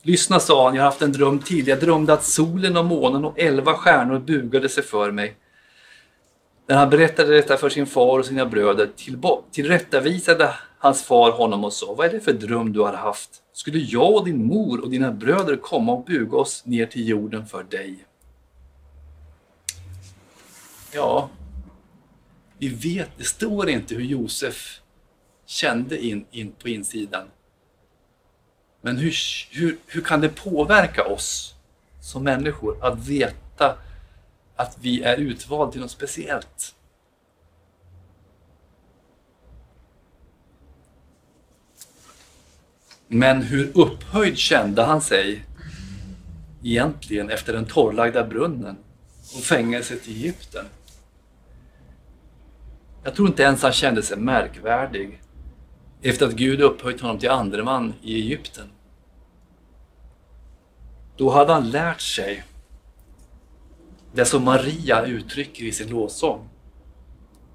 Lyssna, 0.02 0.40
sa 0.40 0.66
han, 0.66 0.76
jag 0.76 0.82
har 0.82 0.90
haft 0.90 1.02
en 1.02 1.12
dröm 1.12 1.40
tidigare. 1.40 1.80
Jag 1.80 1.88
drömde 1.88 2.14
att 2.14 2.24
solen 2.24 2.78
och 2.78 2.86
månen 2.86 3.26
och 3.26 3.40
elva 3.40 3.74
stjärnor 3.74 4.20
bugade 4.20 4.70
sig 4.70 4.84
för 4.84 5.12
mig. 5.12 5.36
När 6.68 6.76
han 6.76 6.90
berättade 6.90 7.34
detta 7.34 7.58
för 7.58 7.70
sin 7.70 7.86
far 7.86 8.20
och 8.20 8.26
sina 8.26 8.46
bröder 8.46 8.90
tillrättavisade 9.52 10.56
hans 10.80 11.04
far 11.04 11.32
honom 11.32 11.64
och 11.64 11.74
sa 11.74 11.94
Vad 11.94 12.08
är 12.08 12.12
det 12.12 12.20
för 12.20 12.34
dröm 12.34 12.74
du 12.74 12.80
har 12.80 12.94
haft? 12.94 13.30
Skulle 13.54 13.80
jag 13.80 14.16
och 14.16 14.26
din 14.26 14.46
mor 14.46 14.84
och 14.84 14.90
dina 14.90 15.12
bröder 15.12 15.58
komma 15.58 15.92
och 15.92 16.06
buga 16.06 16.38
oss 16.38 16.66
ner 16.66 16.86
till 16.86 17.08
jorden 17.08 17.46
för 17.46 17.64
dig? 17.64 18.06
Ja, 20.94 21.30
vi 22.58 22.68
vet, 22.68 23.10
det 23.18 23.24
står 23.24 23.70
inte 23.70 23.96
hur 23.96 24.04
Josef 24.04 24.82
kände 25.46 26.06
in, 26.06 26.26
in 26.32 26.52
på 26.52 26.70
insidan. 26.70 27.28
Men 28.82 28.98
hur, 28.98 29.14
hur, 29.52 29.78
hur 29.88 30.02
kan 30.02 30.22
det 30.22 30.30
påverka 30.30 31.04
oss 31.04 31.56
som 32.02 32.24
människor 32.24 32.86
att 32.86 33.08
veta 33.08 33.78
att 34.56 34.78
vi 34.82 35.04
är 35.04 35.18
utvalda 35.18 35.72
till 35.72 35.82
något 35.82 35.92
speciellt? 35.92 36.76
Men 43.08 43.42
hur 43.42 43.72
upphöjd 43.78 44.38
kände 44.38 44.84
han 44.84 45.02
sig 45.02 45.46
egentligen 46.64 47.30
efter 47.30 47.54
den 47.54 47.66
torrlagda 47.66 48.24
brunnen 48.24 48.78
och 49.36 49.44
fängelset 49.44 50.08
i 50.08 50.12
Egypten? 50.12 50.66
Jag 53.04 53.16
tror 53.16 53.28
inte 53.28 53.44
ens 53.44 53.62
han 53.62 53.72
kände 53.72 54.04
sig 54.04 54.18
märkvärdig 54.18 55.22
efter 56.02 56.26
att 56.26 56.34
Gud 56.34 56.62
upphöjt 56.62 57.02
honom 57.02 57.20
till 57.20 57.30
andre 57.30 57.64
man 57.64 57.94
i 58.02 58.16
Egypten. 58.16 58.70
Då 61.18 61.30
hade 61.30 61.54
han 61.54 61.70
lärt 61.70 62.02
sig 62.02 62.44
det 64.16 64.26
som 64.26 64.44
Maria 64.44 65.06
uttrycker 65.06 65.64
i 65.64 65.72
sin 65.72 65.90
lovsång. 65.90 66.50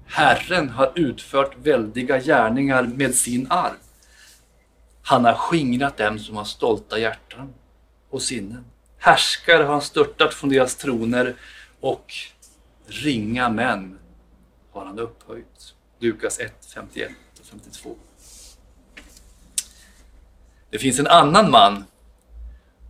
Herren 0.05 0.69
har 0.69 0.91
utfört 0.95 1.57
väldiga 1.57 2.19
gärningar 2.19 2.83
med 2.83 3.15
sin 3.15 3.47
arm. 3.51 3.75
Han 5.01 5.25
har 5.25 5.33
skingrat 5.33 5.97
dem 5.97 6.19
som 6.19 6.35
har 6.35 6.43
stolta 6.43 6.99
hjärtan 6.99 7.53
och 8.09 8.21
sinnen. 8.21 8.65
Härskare 8.97 9.63
har 9.63 9.71
han 9.71 9.81
störtat 9.81 10.33
från 10.33 10.49
deras 10.49 10.75
troner 10.75 11.35
och 11.79 12.13
ringa 12.85 13.49
män 13.49 13.99
har 14.71 14.85
han 14.85 14.99
upphöjt. 14.99 15.73
Lukas 15.99 16.39
1, 16.39 16.53
51 16.73 17.11
och 17.39 17.45
52. 17.45 17.95
Det 20.69 20.79
finns 20.79 20.99
en 20.99 21.07
annan 21.07 21.51
man 21.51 21.83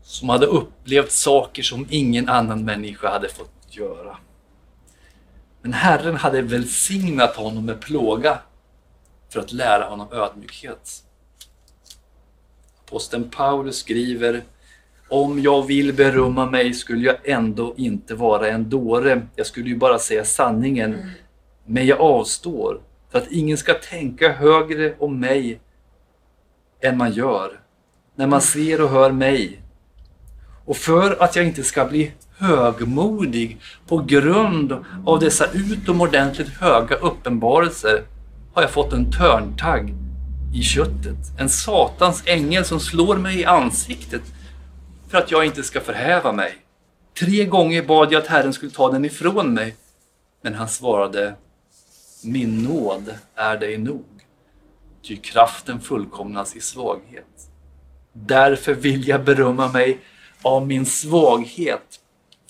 som 0.04 0.30
hade 0.30 0.46
upplevt 0.46 1.12
saker 1.12 1.64
som 1.64 1.88
ingen 1.90 2.30
annan 2.30 2.66
människa 2.66 3.10
hade 3.10 3.30
fått 3.30 3.61
göra. 3.78 4.18
Men 5.62 5.74
Herren 5.74 6.16
hade 6.16 6.42
välsignat 6.42 7.36
honom 7.36 7.66
med 7.66 7.82
plåga 7.82 8.40
för 9.30 9.40
att 9.40 9.52
lära 9.52 9.90
honom 9.90 10.08
ödmjukhet. 10.12 11.04
Aposteln 12.86 13.30
Paulus 13.30 13.78
skriver 13.78 14.44
om 15.10 15.40
jag 15.40 15.66
vill 15.66 15.94
berömma 15.94 16.46
mig 16.46 16.74
skulle 16.74 17.06
jag 17.06 17.30
ändå 17.30 17.74
inte 17.78 18.16
vara 18.16 18.48
en 18.48 18.70
dåre. 18.70 19.28
Jag 19.36 19.46
skulle 19.46 19.70
ju 19.70 19.78
bara 19.78 20.00
säga 20.00 20.26
sanningen. 20.26 21.12
Men 21.66 21.86
jag 21.86 22.02
avstår 22.02 22.82
för 23.10 23.18
att 23.18 23.32
ingen 23.32 23.58
ska 23.58 23.74
tänka 23.74 24.32
högre 24.32 24.96
om 25.00 25.20
mig 25.20 25.60
än 26.82 26.98
man 26.98 27.12
gör 27.12 27.60
när 28.16 28.28
man 28.28 28.42
ser 28.42 28.82
och 28.82 28.90
hör 28.90 29.12
mig. 29.12 29.62
Och 30.66 30.78
för 30.78 31.24
att 31.24 31.36
jag 31.36 31.46
inte 31.46 31.64
ska 31.64 31.86
bli 31.86 32.12
högmodig 32.42 33.58
på 33.88 33.98
grund 33.98 34.86
av 35.06 35.20
dessa 35.20 35.46
utomordentligt 35.54 36.50
höga 36.50 36.96
uppenbarelser 36.96 38.04
har 38.54 38.62
jag 38.62 38.72
fått 38.72 38.94
en 38.94 39.12
törntagg 39.12 39.94
i 40.54 40.62
köttet. 40.64 41.40
En 41.40 41.50
satans 41.50 42.24
ängel 42.26 42.66
som 42.66 42.80
slår 42.80 43.18
mig 43.18 43.40
i 43.40 43.46
ansiktet 43.46 44.22
för 45.10 45.18
att 45.18 45.32
jag 45.32 45.46
inte 45.46 45.64
ska 45.64 45.82
förhäva 45.82 46.32
mig. 46.32 46.56
Tre 47.20 47.46
gånger 47.46 47.84
bad 47.84 48.14
jag 48.14 48.22
att 48.22 48.28
Herren 48.28 48.54
skulle 48.54 48.72
ta 48.72 48.92
den 48.92 49.06
ifrån 49.06 49.54
mig, 49.54 49.76
men 50.42 50.54
han 50.54 50.70
svarade 50.70 51.36
Min 52.24 52.64
nåd 52.64 53.14
är 53.36 53.58
dig 53.58 53.78
nog, 53.78 54.06
ty 55.04 55.16
kraften 55.16 55.82
fullkomnas 55.82 56.56
i 56.56 56.62
svaghet. 56.62 57.26
Därför 58.14 58.74
vill 58.74 59.08
jag 59.08 59.24
berömma 59.24 59.68
mig 59.68 60.00
av 60.42 60.68
min 60.68 60.86
svaghet 60.86 62.01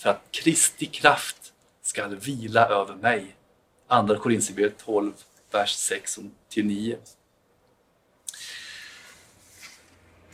för 0.02 0.10
att 0.10 0.22
Kristi 0.30 0.86
kraft 0.86 1.52
skall 1.82 2.16
vila 2.16 2.68
över 2.68 2.94
mig. 2.94 3.36
Andra 3.86 4.18
Korinthierbrevet 4.18 4.78
12, 4.78 5.12
vers 5.50 5.74
6 5.76 6.18
9. 6.56 6.98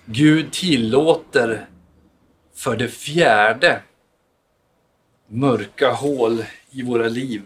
Gud 0.04 0.52
tillåter 0.52 1.68
för 2.54 2.76
det 2.76 2.88
fjärde 2.88 3.82
mörka 5.26 5.92
hål 5.92 6.44
i 6.70 6.82
våra 6.82 7.08
liv 7.08 7.42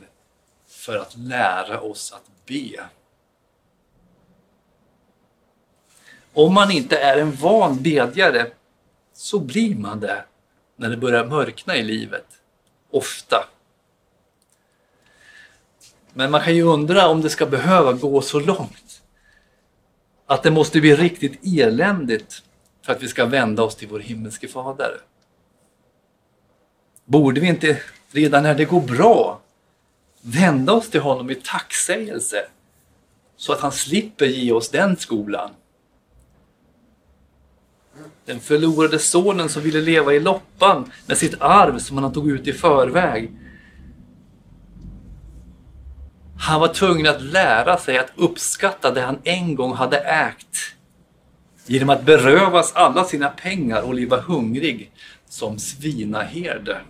för 0.66 0.96
att 0.96 1.16
lära 1.16 1.80
oss 1.80 2.12
att 2.12 2.46
be. 2.46 2.84
Om 6.32 6.54
man 6.54 6.70
inte 6.70 6.98
är 6.98 7.18
en 7.18 7.32
van 7.32 7.82
bedjare 7.82 8.50
så 9.12 9.38
blir 9.38 9.74
man 9.74 10.00
det 10.00 10.24
när 10.82 10.90
det 10.90 10.96
börjar 10.96 11.24
mörkna 11.24 11.76
i 11.76 11.82
livet. 11.82 12.26
Ofta. 12.90 13.44
Men 16.12 16.30
man 16.30 16.40
kan 16.40 16.56
ju 16.56 16.62
undra 16.62 17.08
om 17.08 17.20
det 17.20 17.30
ska 17.30 17.46
behöva 17.46 17.92
gå 17.92 18.20
så 18.20 18.40
långt. 18.40 19.02
Att 20.26 20.42
det 20.42 20.50
måste 20.50 20.80
bli 20.80 20.96
riktigt 20.96 21.40
eländigt 21.46 22.42
för 22.82 22.92
att 22.92 23.02
vi 23.02 23.08
ska 23.08 23.24
vända 23.24 23.62
oss 23.62 23.76
till 23.76 23.88
vår 23.88 23.98
himmelske 23.98 24.48
Fader. 24.48 25.00
Borde 27.04 27.40
vi 27.40 27.46
inte 27.46 27.82
redan 28.10 28.42
när 28.42 28.54
det 28.54 28.64
går 28.64 28.80
bra 28.80 29.40
vända 30.20 30.72
oss 30.72 30.90
till 30.90 31.00
honom 31.00 31.30
i 31.30 31.34
tacksägelse 31.34 32.46
så 33.36 33.52
att 33.52 33.60
han 33.60 33.72
slipper 33.72 34.26
ge 34.26 34.52
oss 34.52 34.68
den 34.68 34.96
skolan? 34.96 35.50
Den 38.24 38.40
förlorade 38.40 38.98
sonen 38.98 39.48
som 39.48 39.62
ville 39.62 39.80
leva 39.80 40.12
i 40.14 40.20
loppan 40.20 40.92
med 41.06 41.18
sitt 41.18 41.34
arv 41.40 41.78
som 41.78 41.98
han 41.98 42.12
tog 42.12 42.30
ut 42.30 42.46
i 42.46 42.52
förväg. 42.52 43.30
Han 46.38 46.60
var 46.60 46.68
tvungen 46.68 47.06
att 47.06 47.22
lära 47.22 47.76
sig 47.76 47.98
att 47.98 48.12
uppskatta 48.16 48.90
det 48.90 49.00
han 49.00 49.18
en 49.24 49.54
gång 49.54 49.72
hade 49.74 49.98
ägt 49.98 50.74
genom 51.66 51.90
att 51.90 52.04
berövas 52.04 52.72
alla 52.74 53.04
sina 53.04 53.28
pengar 53.28 53.82
och 53.82 53.94
leva 53.94 54.20
hungrig 54.20 54.92
som 55.28 55.58
svinaherde. 55.58 56.80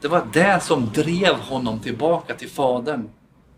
Det 0.00 0.08
var 0.08 0.26
det 0.32 0.62
som 0.62 0.90
drev 0.94 1.34
honom 1.34 1.80
tillbaka 1.80 2.34
till 2.34 2.50
Fadern. 2.50 3.08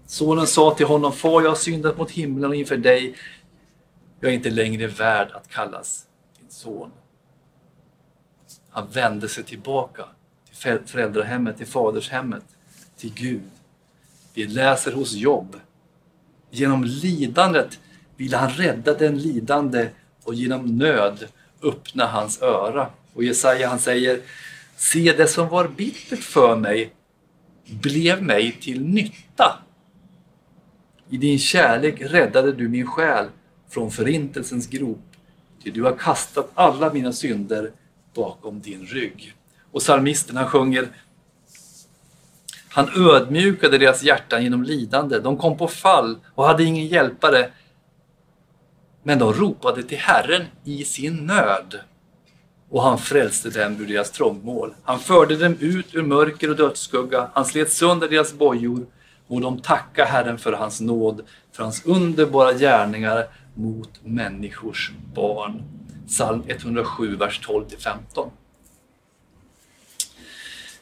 Sonen 0.07 0.47
sa 0.47 0.75
till 0.75 0.87
honom, 0.87 1.13
Far, 1.13 1.43
jag 1.43 1.49
har 1.49 1.57
syndat 1.57 1.99
mot 1.99 2.11
himlen 2.11 2.51
och 2.51 2.57
inför 2.57 2.77
dig. 2.77 3.15
Jag 4.23 4.31
är 4.31 4.35
inte 4.35 4.51
längre 4.51 4.87
värd 4.87 5.31
att 5.33 5.49
kallas 5.49 6.07
din 6.39 6.51
son. 6.51 6.91
Han 8.71 8.91
vände 8.91 9.29
sig 9.29 9.45
tillbaka 9.45 10.05
till 10.47 10.79
föräldrahemmet, 10.87 11.57
till 11.57 11.67
fadershemmet, 11.67 12.45
till 12.97 13.15
Gud. 13.15 13.51
Vi 14.35 14.47
läser 14.47 14.93
hos 14.93 15.13
Jobb 15.13 15.57
Genom 16.51 16.85
lidandet 16.85 17.79
ville 18.17 18.37
han 18.37 18.51
rädda 18.51 18.95
den 18.95 19.19
lidande 19.19 19.89
och 20.25 20.35
genom 20.35 20.77
nöd 20.79 21.29
öppna 21.63 22.07
hans 22.07 22.43
öra. 22.43 22.91
Och 23.15 23.25
Jesaja 23.25 23.69
han 23.69 23.79
säger 23.79 24.21
Se 24.77 25.15
det 25.17 25.27
som 25.27 25.49
var 25.49 25.69
bittert 25.69 26.23
för 26.23 26.57
mig 26.57 26.93
blev 27.65 28.23
mig 28.23 28.53
till 28.61 28.85
nytta. 28.85 29.59
I 31.09 31.17
din 31.17 31.39
kärlek 31.39 32.01
räddade 32.01 32.53
du 32.53 32.69
min 32.69 32.87
själ 32.87 33.27
från 33.73 33.91
förintelsens 33.91 34.67
grop. 34.67 35.05
Ty 35.65 35.71
du 35.71 35.83
har 35.83 35.97
kastat 35.97 36.51
alla 36.55 36.93
mina 36.93 37.13
synder 37.13 37.71
bakom 38.15 38.61
din 38.61 38.87
rygg. 38.87 39.35
Och 39.73 39.81
psalmisten 39.81 40.37
han 40.37 40.47
sjunger 40.49 40.89
Han 42.69 42.89
ödmjukade 43.11 43.79
deras 43.79 44.03
hjärtan 44.03 44.43
genom 44.43 44.63
lidande. 44.63 45.19
De 45.19 45.37
kom 45.37 45.57
på 45.57 45.69
fall 45.69 46.19
och 46.35 46.45
hade 46.47 46.65
ingen 46.65 46.87
hjälpare. 46.87 47.51
Men 49.03 49.19
de 49.19 49.33
ropade 49.33 49.83
till 49.83 49.99
Herren 49.99 50.43
i 50.65 50.85
sin 50.85 51.27
nöd. 51.27 51.81
Och 52.69 52.83
han 52.83 52.99
frälste 52.99 53.51
dem 53.51 53.81
ur 53.81 53.87
deras 53.87 54.11
trångmål. 54.11 54.75
Han 54.83 54.99
förde 54.99 55.37
dem 55.37 55.57
ut 55.61 55.95
ur 55.95 56.03
mörker 56.03 56.51
och 56.51 56.57
dödsskugga. 56.57 57.31
Han 57.35 57.45
slet 57.45 57.73
sönder 57.73 58.09
deras 58.09 58.35
bojor. 58.35 58.87
Och 59.27 59.41
de 59.41 59.61
tacka 59.61 60.05
Herren 60.05 60.39
för 60.39 60.53
hans 60.53 60.81
nåd, 60.81 61.23
för 61.53 61.63
hans 61.63 61.87
underbara 61.87 62.53
gärningar 62.53 63.27
mot 63.55 64.01
människors 64.05 64.93
barn. 65.15 65.63
Psalm 66.07 66.43
107, 66.47 67.17
vers 67.17 67.41
12-15. 67.47 68.31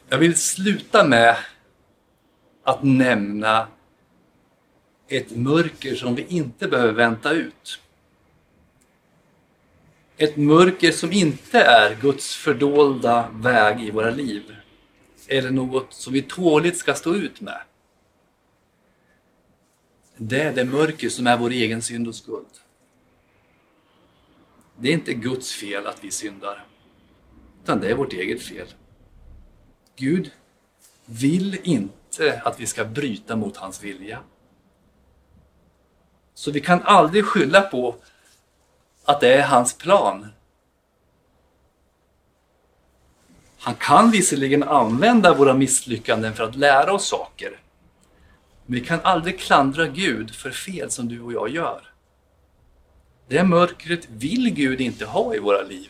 Jag 0.09 0.17
vill 0.17 0.35
sluta 0.35 1.07
med 1.07 1.37
att 2.63 2.83
nämna 2.83 3.67
ett 5.07 5.35
mörker 5.35 5.95
som 5.95 6.15
vi 6.15 6.25
inte 6.27 6.67
behöver 6.67 6.93
vänta 6.93 7.31
ut. 7.31 7.79
Ett 10.17 10.37
mörker 10.37 10.91
som 10.91 11.11
inte 11.11 11.61
är 11.61 11.97
Guds 12.01 12.35
fördolda 12.35 13.29
väg 13.33 13.83
i 13.83 13.91
våra 13.91 14.09
liv. 14.09 14.55
Eller 15.27 15.51
något 15.51 15.93
som 15.93 16.13
vi 16.13 16.21
tåligt 16.21 16.77
ska 16.77 16.93
stå 16.93 17.15
ut 17.15 17.41
med. 17.41 17.61
Det 20.23 20.41
är 20.41 20.53
det 20.53 20.65
mörker 20.65 21.09
som 21.09 21.27
är 21.27 21.37
vår 21.37 21.49
egen 21.49 21.81
synd 21.81 22.07
och 22.07 22.15
skuld. 22.15 22.47
Det 24.77 24.89
är 24.89 24.93
inte 24.93 25.13
Guds 25.13 25.53
fel 25.53 25.87
att 25.87 26.03
vi 26.03 26.11
syndar. 26.11 26.65
Utan 27.63 27.79
det 27.79 27.89
är 27.89 27.95
vårt 27.95 28.13
eget 28.13 28.43
fel. 28.43 28.67
Gud 29.95 30.31
vill 31.05 31.59
inte 31.63 32.41
att 32.45 32.59
vi 32.59 32.65
ska 32.65 32.85
bryta 32.85 33.35
mot 33.35 33.57
hans 33.57 33.83
vilja. 33.83 34.19
Så 36.33 36.51
vi 36.51 36.59
kan 36.59 36.81
aldrig 36.81 37.25
skylla 37.25 37.61
på 37.61 37.95
att 39.05 39.19
det 39.19 39.33
är 39.33 39.47
hans 39.47 39.77
plan. 39.77 40.27
Han 43.59 43.75
kan 43.75 44.11
visserligen 44.11 44.63
använda 44.63 45.33
våra 45.33 45.53
misslyckanden 45.53 46.33
för 46.33 46.43
att 46.43 46.55
lära 46.55 46.93
oss 46.93 47.07
saker. 47.07 47.59
Men 48.71 48.79
vi 48.79 48.85
kan 48.85 48.99
aldrig 49.03 49.39
klandra 49.39 49.87
Gud 49.87 50.35
för 50.35 50.51
fel 50.51 50.91
som 50.91 51.07
du 51.07 51.21
och 51.21 51.33
jag 51.33 51.49
gör. 51.49 51.81
Det 53.27 53.43
mörkret 53.43 54.07
vill 54.09 54.49
Gud 54.49 54.81
inte 54.81 55.05
ha 55.05 55.35
i 55.35 55.39
våra 55.39 55.61
liv. 55.61 55.89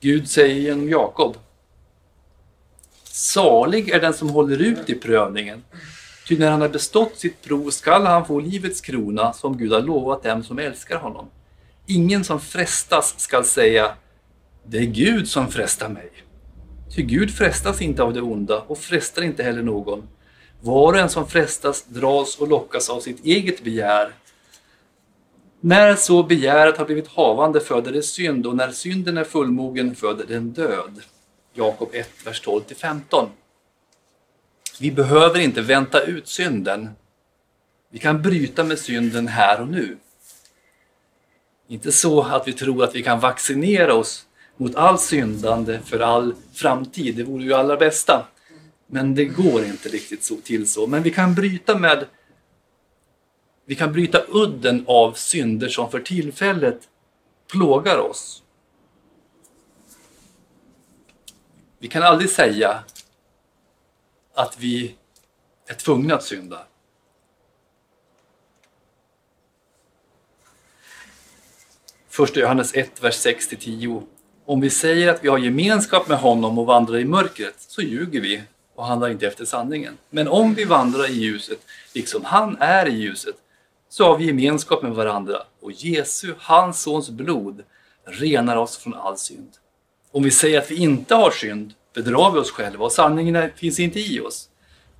Gud 0.00 0.30
säger 0.30 0.54
genom 0.54 0.88
Jakob 0.88 1.36
Salig 3.04 3.88
är 3.88 4.00
den 4.00 4.14
som 4.14 4.30
håller 4.30 4.58
ut 4.58 4.90
i 4.90 4.94
prövningen. 4.94 5.64
Ty 6.28 6.38
när 6.38 6.50
han 6.50 6.60
har 6.60 6.68
bestått 6.68 7.18
sitt 7.18 7.42
prov 7.42 7.70
skall 7.70 8.06
han 8.06 8.26
få 8.26 8.40
livets 8.40 8.80
krona 8.80 9.32
som 9.32 9.58
Gud 9.58 9.72
har 9.72 9.80
lovat 9.80 10.22
dem 10.22 10.44
som 10.44 10.58
älskar 10.58 10.98
honom. 10.98 11.30
Ingen 11.86 12.24
som 12.24 12.40
frestas 12.40 13.20
skall 13.20 13.44
säga 13.44 13.96
Det 14.66 14.78
är 14.78 14.86
Gud 14.86 15.28
som 15.28 15.48
frestar 15.48 15.88
mig. 15.88 16.10
Ty 16.94 17.02
Gud 17.02 17.30
frestas 17.30 17.82
inte 17.82 18.02
av 18.02 18.12
det 18.12 18.20
onda 18.20 18.60
och 18.60 18.78
frestar 18.78 19.22
inte 19.22 19.42
heller 19.42 19.62
någon. 19.62 20.08
Var 20.60 20.92
och 20.92 20.98
en 20.98 21.08
som 21.08 21.28
frestas 21.28 21.84
dras 21.84 22.38
och 22.38 22.48
lockas 22.48 22.90
av 22.90 23.00
sitt 23.00 23.24
eget 23.24 23.64
begär. 23.64 24.12
När 25.60 25.96
så 25.96 26.22
begäret 26.22 26.76
har 26.76 26.84
blivit 26.84 27.08
havande 27.08 27.60
föder 27.60 27.92
det 27.92 28.02
synd 28.02 28.46
och 28.46 28.56
när 28.56 28.70
synden 28.70 29.18
är 29.18 29.24
fullmogen 29.24 29.94
föder 29.94 30.26
den 30.26 30.52
död. 30.52 31.02
Jakob 31.54 31.88
1, 31.92 32.10
vers 32.24 32.42
12-15. 32.42 33.28
Vi 34.80 34.90
behöver 34.90 35.38
inte 35.38 35.62
vänta 35.62 36.02
ut 36.02 36.28
synden. 36.28 36.90
Vi 37.90 37.98
kan 37.98 38.22
bryta 38.22 38.64
med 38.64 38.78
synden 38.78 39.28
här 39.28 39.60
och 39.60 39.68
nu. 39.68 39.96
Inte 41.68 41.92
så 41.92 42.22
att 42.22 42.48
vi 42.48 42.52
tror 42.52 42.84
att 42.84 42.94
vi 42.94 43.02
kan 43.02 43.20
vaccinera 43.20 43.94
oss 43.94 44.26
mot 44.56 44.74
all 44.74 44.98
syndande 44.98 45.80
för 45.84 46.00
all 46.00 46.34
framtid. 46.52 47.16
Det 47.16 47.22
vore 47.22 47.44
ju 47.44 47.54
allra 47.54 47.76
bästa. 47.76 48.26
Men 48.86 49.14
det 49.14 49.24
går 49.24 49.64
inte 49.64 49.88
riktigt 49.88 50.24
så, 50.24 50.36
till 50.36 50.68
så. 50.68 50.86
Men 50.86 51.02
vi 51.02 51.10
kan 51.10 51.34
bryta 51.34 51.78
med 51.78 52.06
vi 53.66 53.74
kan 53.74 53.92
bryta 53.92 54.24
udden 54.28 54.84
av 54.88 55.12
synder 55.12 55.68
som 55.68 55.90
för 55.90 56.00
tillfället 56.00 56.88
plågar 57.46 57.98
oss. 57.98 58.42
Vi 61.78 61.88
kan 61.88 62.02
aldrig 62.02 62.30
säga 62.30 62.84
att 64.34 64.58
vi 64.58 64.94
är 65.66 65.74
tvungna 65.74 66.14
att 66.14 66.24
synda. 66.24 66.66
Första 72.08 72.40
Johannes 72.40 72.74
1, 72.74 73.02
vers 73.02 73.26
6-10. 73.26 74.06
Om 74.46 74.60
vi 74.60 74.70
säger 74.70 75.08
att 75.08 75.24
vi 75.24 75.28
har 75.28 75.38
gemenskap 75.38 76.08
med 76.08 76.18
honom 76.18 76.58
och 76.58 76.66
vandrar 76.66 76.98
i 76.98 77.04
mörkret 77.04 77.54
så 77.58 77.82
ljuger 77.82 78.20
vi 78.20 78.42
och 78.74 78.86
handlar 78.86 79.08
inte 79.08 79.26
efter 79.26 79.44
sanningen. 79.44 79.98
Men 80.10 80.28
om 80.28 80.54
vi 80.54 80.64
vandrar 80.64 81.10
i 81.10 81.12
ljuset, 81.12 81.58
liksom 81.94 82.24
han 82.24 82.56
är 82.60 82.88
i 82.88 82.92
ljuset, 82.92 83.34
så 83.88 84.04
har 84.04 84.18
vi 84.18 84.26
gemenskap 84.26 84.82
med 84.82 84.92
varandra 84.92 85.36
och 85.62 85.72
Jesu, 85.72 86.34
hans 86.38 86.82
sons 86.82 87.10
blod, 87.10 87.62
renar 88.04 88.56
oss 88.56 88.76
från 88.76 88.94
all 88.94 89.18
synd. 89.18 89.50
Om 90.12 90.22
vi 90.22 90.30
säger 90.30 90.58
att 90.58 90.70
vi 90.70 90.76
inte 90.76 91.14
har 91.14 91.30
synd 91.30 91.72
bedrar 91.94 92.30
vi 92.30 92.38
oss 92.38 92.50
själva 92.50 92.84
och 92.84 92.92
sanningen 92.92 93.50
finns 93.56 93.80
inte 93.80 94.00
i 94.00 94.20
oss. 94.20 94.48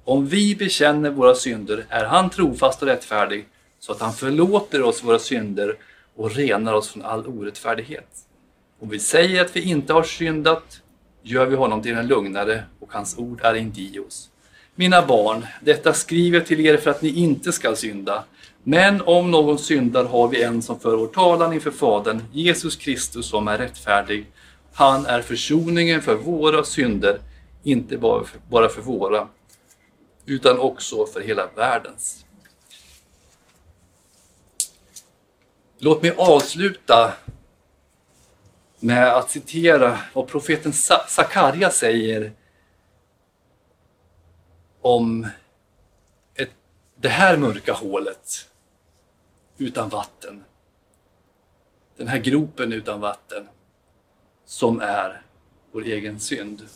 Om 0.05 0.27
vi 0.27 0.57
bekänner 0.57 1.11
våra 1.11 1.35
synder 1.35 1.87
är 1.89 2.05
han 2.05 2.31
trofast 2.31 2.83
och 2.83 2.89
rättfärdig 2.89 3.49
så 3.81 3.93
att 3.93 4.01
han 4.01 4.13
förlåter 4.13 4.83
oss 4.83 5.05
våra 5.05 5.19
synder 5.19 5.77
och 6.17 6.35
renar 6.35 6.73
oss 6.73 6.89
från 6.89 7.05
all 7.05 7.27
orättfärdighet. 7.27 8.09
Om 8.85 8.91
vi 8.91 8.99
säger 8.99 9.45
att 9.45 9.57
vi 9.57 9.61
inte 9.61 9.93
har 9.93 10.03
syndat 10.03 10.83
gör 11.23 11.47
vi 11.47 11.57
honom 11.57 11.83
till 11.83 11.95
en 11.95 12.07
lugnare 12.07 12.65
och 12.81 12.93
hans 12.93 13.19
ord 13.19 13.41
är 13.43 13.55
inte 13.55 13.81
i 13.81 13.99
oss. 13.99 14.31
Mina 14.75 15.07
barn, 15.07 15.47
detta 15.61 15.93
skriver 15.93 16.39
jag 16.39 16.47
till 16.47 16.67
er 16.67 16.77
för 16.77 16.91
att 16.91 17.03
ni 17.03 17.09
inte 17.09 17.53
skall 17.53 17.77
synda. 17.77 18.25
Men 18.63 19.03
om 19.03 19.31
någon 19.31 19.59
syndar 19.59 20.05
har 20.05 20.29
vi 20.29 20.43
en 20.43 20.63
som 20.63 20.81
för 20.81 20.97
vår 20.97 21.07
talan 21.07 21.53
inför 21.53 21.71
Fadern, 21.71 22.23
Jesus 22.33 22.77
Kristus 22.77 23.27
som 23.27 23.49
är 23.49 23.59
rättfärdig. 23.59 24.27
Han 24.75 25.07
är 25.07 25.23
försoningen 25.23 26.03
för 26.03 26.15
våra 26.15 26.65
synder, 26.65 27.21
inte 27.63 27.99
bara 28.49 28.69
för 28.69 28.83
våra, 28.83 29.29
utan 30.27 30.59
också 30.59 31.07
för 31.07 31.21
hela 31.21 31.47
världens. 31.57 32.25
Låt 35.79 36.03
mig 36.03 36.15
avsluta 36.17 37.13
med 38.85 39.17
att 39.17 39.31
citera 39.31 39.99
vad 40.13 40.29
profeten 40.29 40.73
Sakarja 41.09 41.71
säger 41.71 42.33
om 44.81 45.27
ett, 46.35 46.51
det 46.97 47.09
här 47.09 47.37
mörka 47.37 47.73
hålet 47.73 48.51
utan 49.59 49.89
vatten. 49.89 50.45
Den 51.97 52.09
här 52.09 52.19
gropen 52.19 52.73
utan 52.73 53.01
vatten 53.01 53.49
som 54.45 54.81
är 54.81 55.23
vår 55.73 55.83
egen 55.83 56.21
synd. 56.21 56.69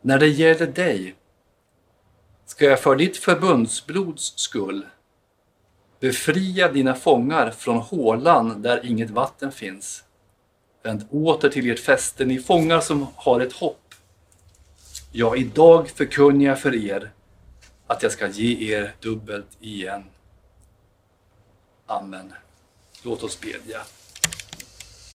När 0.00 0.18
det 0.18 0.28
gäller 0.28 0.66
dig 0.66 1.14
ska 2.46 2.64
jag 2.64 2.80
för 2.80 2.96
ditt 2.96 3.16
förbundsblods 3.16 4.38
skull 4.38 4.86
Befria 6.00 6.72
dina 6.72 6.94
fångar 6.94 7.50
från 7.50 7.76
hålan 7.76 8.62
där 8.62 8.86
inget 8.86 9.10
vatten 9.10 9.52
finns. 9.52 10.04
Vänd 10.82 11.06
åter 11.10 11.48
till 11.48 11.70
ert 11.70 11.78
fäste, 11.78 12.24
ni 12.24 12.38
fångar 12.38 12.80
som 12.80 13.06
har 13.14 13.40
ett 13.40 13.52
hopp. 13.52 13.94
Ja, 15.12 15.36
idag 15.36 15.88
förkunnar 15.88 16.44
jag 16.44 16.60
för 16.60 16.74
er 16.74 17.10
att 17.86 18.02
jag 18.02 18.12
ska 18.12 18.28
ge 18.28 18.74
er 18.74 18.94
dubbelt 19.00 19.56
igen. 19.60 20.04
Amen. 21.86 22.32
Låt 23.02 23.22
oss 23.22 23.40
bedja. 23.40 23.80